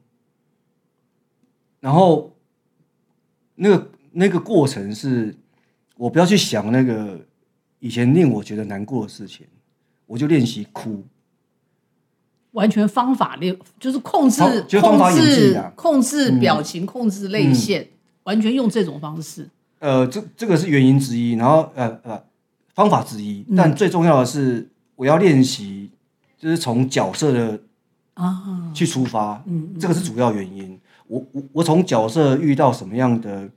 [1.82, 2.36] 然后
[3.56, 5.36] 那个那个过程是，
[5.98, 7.20] 我不要去想那个
[7.80, 9.46] 以前令我觉得难过的事情，
[10.06, 11.04] 我就练习哭。
[12.52, 17.90] 完全方法练，就是控制就是方法控制啊控制表情、控制泪腺，
[18.24, 19.50] 完全用这种方式。
[19.80, 22.24] 呃，这这个是原因之一，然后呃呃
[22.74, 25.92] 方法之一，但最重要的是我要练习，
[26.38, 27.60] 就是从角色的
[28.16, 29.44] 啊，去出发，
[29.80, 30.80] 这个是主要原因。
[31.08, 33.50] 我我我从角色遇到什么样的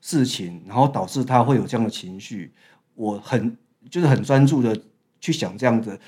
[0.00, 2.52] 事情，然后导致他会有这样的情绪，
[2.94, 3.56] 我很
[3.90, 4.78] 就是很专注的
[5.20, 5.98] 去想这样的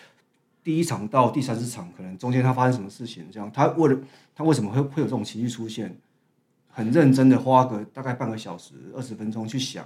[0.62, 3.98] 第一场到第三十场，可能中间他发生什么事情，这样他为了
[4.34, 5.96] 他为什么会会有这种情绪出现，
[6.76, 9.82] 很认真的花个大概半个小时二十分钟去想，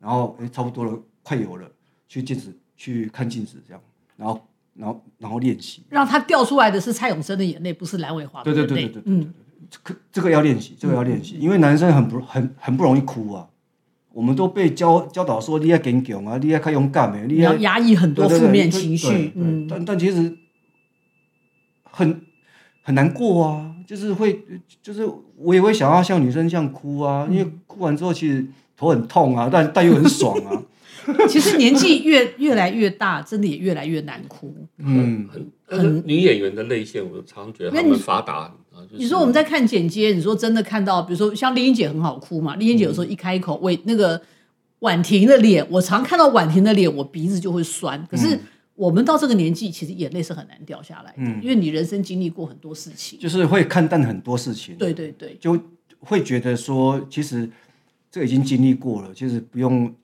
[0.00, 1.70] 然后诶差不多了，快有了，
[2.08, 3.80] 去镜子去看镜子这样，
[4.16, 5.84] 然后然后然后练习。
[5.90, 8.56] 让他掉出来的是蔡永生的眼泪，不是蓝伟华的泪。
[8.56, 9.32] 对对对对对嗯，
[9.70, 13.48] 这个这个要练习，这个要练习，因为男生很不很很不容易哭啊。
[14.12, 19.32] 我们都被教教导说你要坚强啊，你要开勇敢的，你你要压抑很多负面情绪。
[19.36, 20.36] 嗯，但但其实
[21.84, 22.20] 很
[22.82, 24.44] 很难过啊，就是会
[24.82, 30.62] 就是我也会想要像女生这样哭啊，因为哭完之后其实头很痛啊，但 但又很爽啊。
[31.28, 34.54] 其实年纪越越来越大，真的也越来越难哭。
[34.78, 38.54] 嗯，很，很女演员的泪腺，我常常觉得因为你她们发达啊。
[38.90, 44.18] 就是你说我们在看剪接，你说真的看到，比如说像丽英姐很好哭嘛，丽英姐有时候一开口，为那个
[44.78, 48.02] 婉婷的脸，我常看到婉婷的脸，我鼻子就会酸。
[48.10, 48.38] 可是
[48.74, 53.18] 我们到这个年纪，其实眼泪是很难掉下来的，因为你人生经历过很多事情。
[53.18, 54.76] 就是会看淡很多事情。
[54.76, 55.58] 对对对，就
[56.00, 57.48] 会觉得说，其实
[58.10, 59.94] 这已经经历过了，就是不用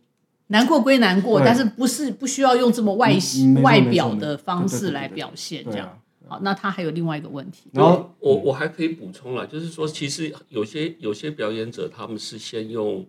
[0.48, 5.98] 难过归难过，但是不是不需要用这么外形外表的方式来表现，这样啊。
[6.28, 13.04] 好，那他还有另外一个问题，然后我我还可以补充了，就是说，其实有些有些表演者，他们是先用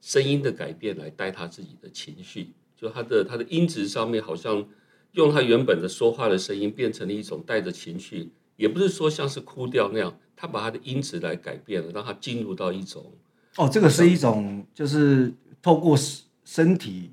[0.00, 4.64] 声音的改变来带他自己的情绪，就他的他的音质上面，好像
[5.12, 13.12] 用他原本的说话的声音变成了一种带着情绪，也不是说像是哭掉那样，他把他的音质来改变了，让他进入到一种
[13.56, 17.10] 哦，这个是一种就是透过身身体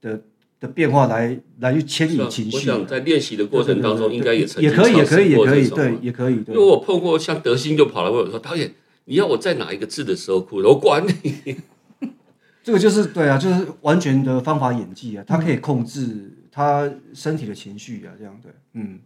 [0.00, 0.22] 的
[0.60, 2.56] 的变化来来去牵引情绪。
[2.56, 6.66] 我想在练习的过程当中，应该也也可以，也可以，也可以，对，也可以，对因为。
[6.66, 8.74] 我碰过像德兴就跑来问我说：“导演，
[9.06, 10.56] 你要我在哪一个字的时候哭？
[10.58, 11.56] 我管你。
[12.62, 18.98] 这个就是对啊，就是完全的方法演技啊，他可以控制他身体的情绪啊，这样对，嗯，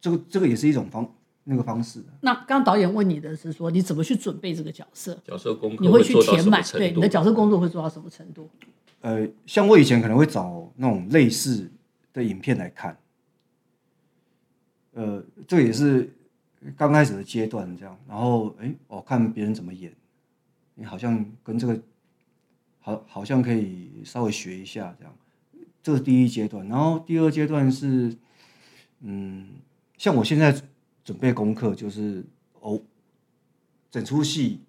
[0.00, 1.08] 这个这个也是一种方
[1.44, 2.10] 那个方式啊。
[2.20, 5.16] 那刚刚导演问你的是说，你怎么去准备这个角色？
[5.24, 8.50] 角色功课你会去填满，对你的角色工作会做到什么程度？
[9.02, 11.70] 呃，像我以前可能会找那种类似
[12.12, 12.98] 的影片来看，
[14.94, 16.12] 呃，这个也是
[16.76, 19.94] 刚开始的阶段这样，然后哎，我、看别人怎么演，
[20.74, 21.80] 你好像跟这个
[22.80, 25.14] 好好像可以稍微学一下这样，
[25.86, 28.12] 这是第一阶段，然后第二阶段是，
[29.02, 29.50] 嗯，
[29.96, 30.52] 像我现在
[31.04, 32.24] 准备功课就是
[32.58, 32.82] 哦，
[33.88, 34.62] 整出戏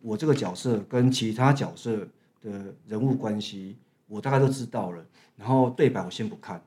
[0.00, 2.08] 我这个角色跟其他角色
[2.40, 5.04] 的人物关系，我大概都知道了。
[5.36, 6.64] 然后对白我先不看，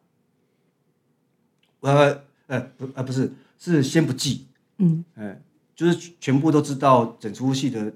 [1.79, 4.45] 呃呃不呃不是，是先不记，
[4.77, 5.41] 嗯，哎，
[5.75, 7.91] 就是全部都知道整出戏的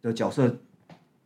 [0.00, 0.48] 的角色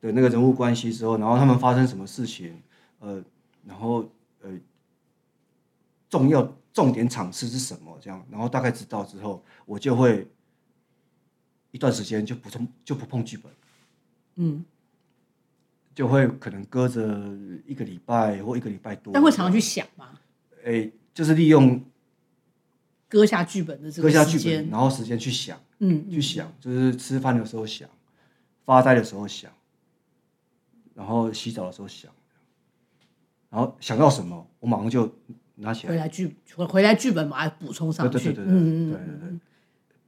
[0.01, 2.61] 的那个人物关系之后，然后他们发生什么事情，
[2.99, 3.23] 呃，
[3.65, 4.05] 然后
[4.47, 4.61] 呃
[6.09, 10.27] 重要重点场次是什么，这样，然后大概知道之后，我就会
[11.73, 13.53] 一段时间就不碰就不碰剧本，
[14.37, 14.65] 嗯，
[15.95, 17.03] 就会可能搁着
[17.67, 19.13] 一个礼拜或一个礼拜多。
[19.13, 20.21] 但会常常去想嘛，
[20.65, 21.85] 哎，就是利用
[23.09, 24.39] 搁下剧本的这搁个时间。
[24.39, 27.89] 下剧本，，然后时间去想，嗯，去想，就是吃饭的时候想，
[28.65, 29.51] 发呆的时候想，
[30.95, 32.13] 然后洗澡的时候想，
[33.51, 35.11] 然后想到什么，我马上就
[35.55, 35.93] 拿起来。
[35.93, 39.39] 回来剧回回来剧本把它补充上去，对对对对对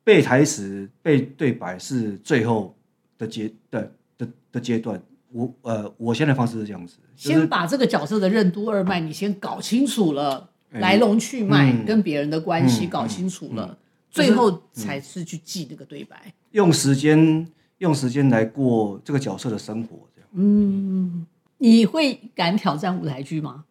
[0.05, 2.75] 背台词、背对白是最后
[3.19, 5.01] 的阶的的的阶段。
[5.31, 13.79] 我呃，我现在方式是这样子，就是先把这个角色的任督二脉你先搞清楚了，哎来龙去脉嗯跟别人的关系嗯搞清楚了，
[14.11, 16.33] 就是最后才是去记那个对白。
[16.53, 20.31] 用时间用时间来过这个角色的生活，这样。
[20.33, 21.27] 嗯，
[21.59, 23.65] 你会敢挑战舞台剧吗？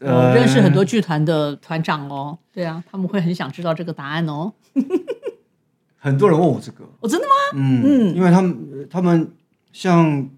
[0.00, 4.52] 我呃认识很多剧团的团长哦，对啊，他们会很想知道这个答案哦。
[5.96, 7.32] 很多人问我这个，哦，真的吗？
[7.54, 9.32] 嗯嗯，因为他们呃他们
[9.72, 10.28] 像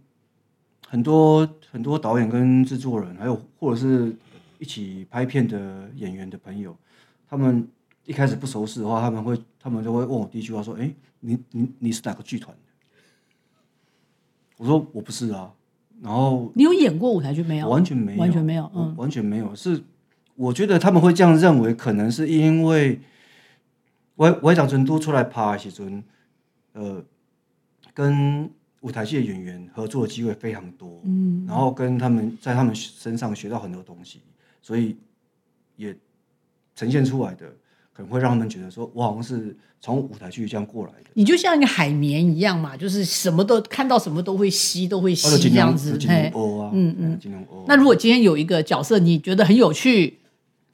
[0.87, 4.17] 很多很多导演跟制作人，还有或者是
[4.61, 6.77] 一起拍片的演员的朋友，
[7.29, 7.69] 他们
[8.05, 12.63] 一开始不熟识的话，他们会他们就会问我第一句话说：“哎、你你你是哪个剧团的？”
[14.59, 15.51] 我说：“我不是啊。”
[16.01, 17.69] 然后你有演过舞台剧没有？
[17.69, 19.53] 完全没有，完全没有嗯完全没有。
[19.57, 19.83] 是
[20.37, 23.01] 我觉得他们会这样认为，可能是因为
[24.15, 26.05] 我我讲成都出来拍的时阵，
[26.73, 27.05] 呃，
[27.93, 28.49] 跟
[28.83, 34.21] 舞台剧的演员合作的机会非常多，嗯，然后跟他们在他们身上学到很多东西，
[34.63, 34.97] 所以
[35.75, 35.97] 也
[36.77, 37.53] 呈现出来的，
[37.99, 41.11] 可能会让他们觉得说，我好像是从舞台剧这样过来的。
[41.15, 45.99] 你就像一个海绵一样嘛，就是什么都看到什么都会吸，都会吸这样子。
[46.07, 47.65] 嗯嗯尽量欧。
[47.67, 50.21] 那如果今天有一个角色你觉得很有趣，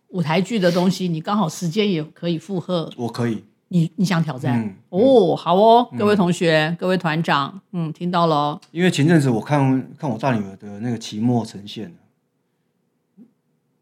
[0.09, 4.61] 舞台剧的东西，你刚好时间也可以负荷，我可以，你你想挑战？
[4.61, 8.61] 嗯哦，好哦，各位同学，各位团长，嗯，听到了哦。
[8.70, 11.91] 因为前阵子我看看我大女儿的那个期末呈现，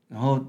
[0.07, 0.41] 然后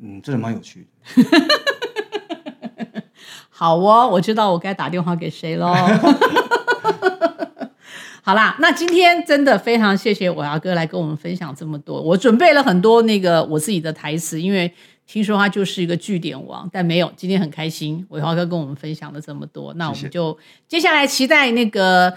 [0.00, 1.22] 嗯，真的蛮有趣的。
[3.48, 5.72] 好哦，我知道我该打电话给谁喽。
[8.22, 12.00] 好啦，那今天真的非常谢谢伟华哥来跟我们分享这么多。
[12.00, 14.72] 我准备了很多那个我自己的台词，因为
[15.06, 17.12] 听说他就是一个据点王，但没有。
[17.16, 20.36] 今天很开心，伟华哥跟我们分享了这么多，那我们就
[20.66, 22.14] 接下来期待那个。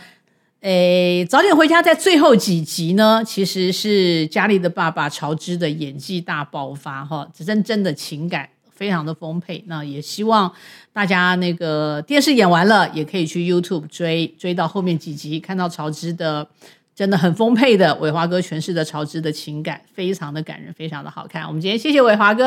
[0.62, 9.64] 诶，早点回家，在最后几集呢，其实是佳丽的爸爸乔治的演技大爆发，哈，真真的情感非常的丰沛。
[9.68, 10.51] 那也希望
[10.91, 16.47] 大家那个电视演完了，也可以去 YouTube 追追到后面几集，看到乔治的
[16.95, 21.45] 真的很丰沛的伟华哥诠释的乔治的情感，非常的感人，非常的好看。
[21.45, 22.43] 我们今天谢谢伟华哥，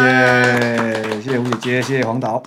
[0.00, 2.42] 谢谢，谢谢吴姐姐，谢谢黄导。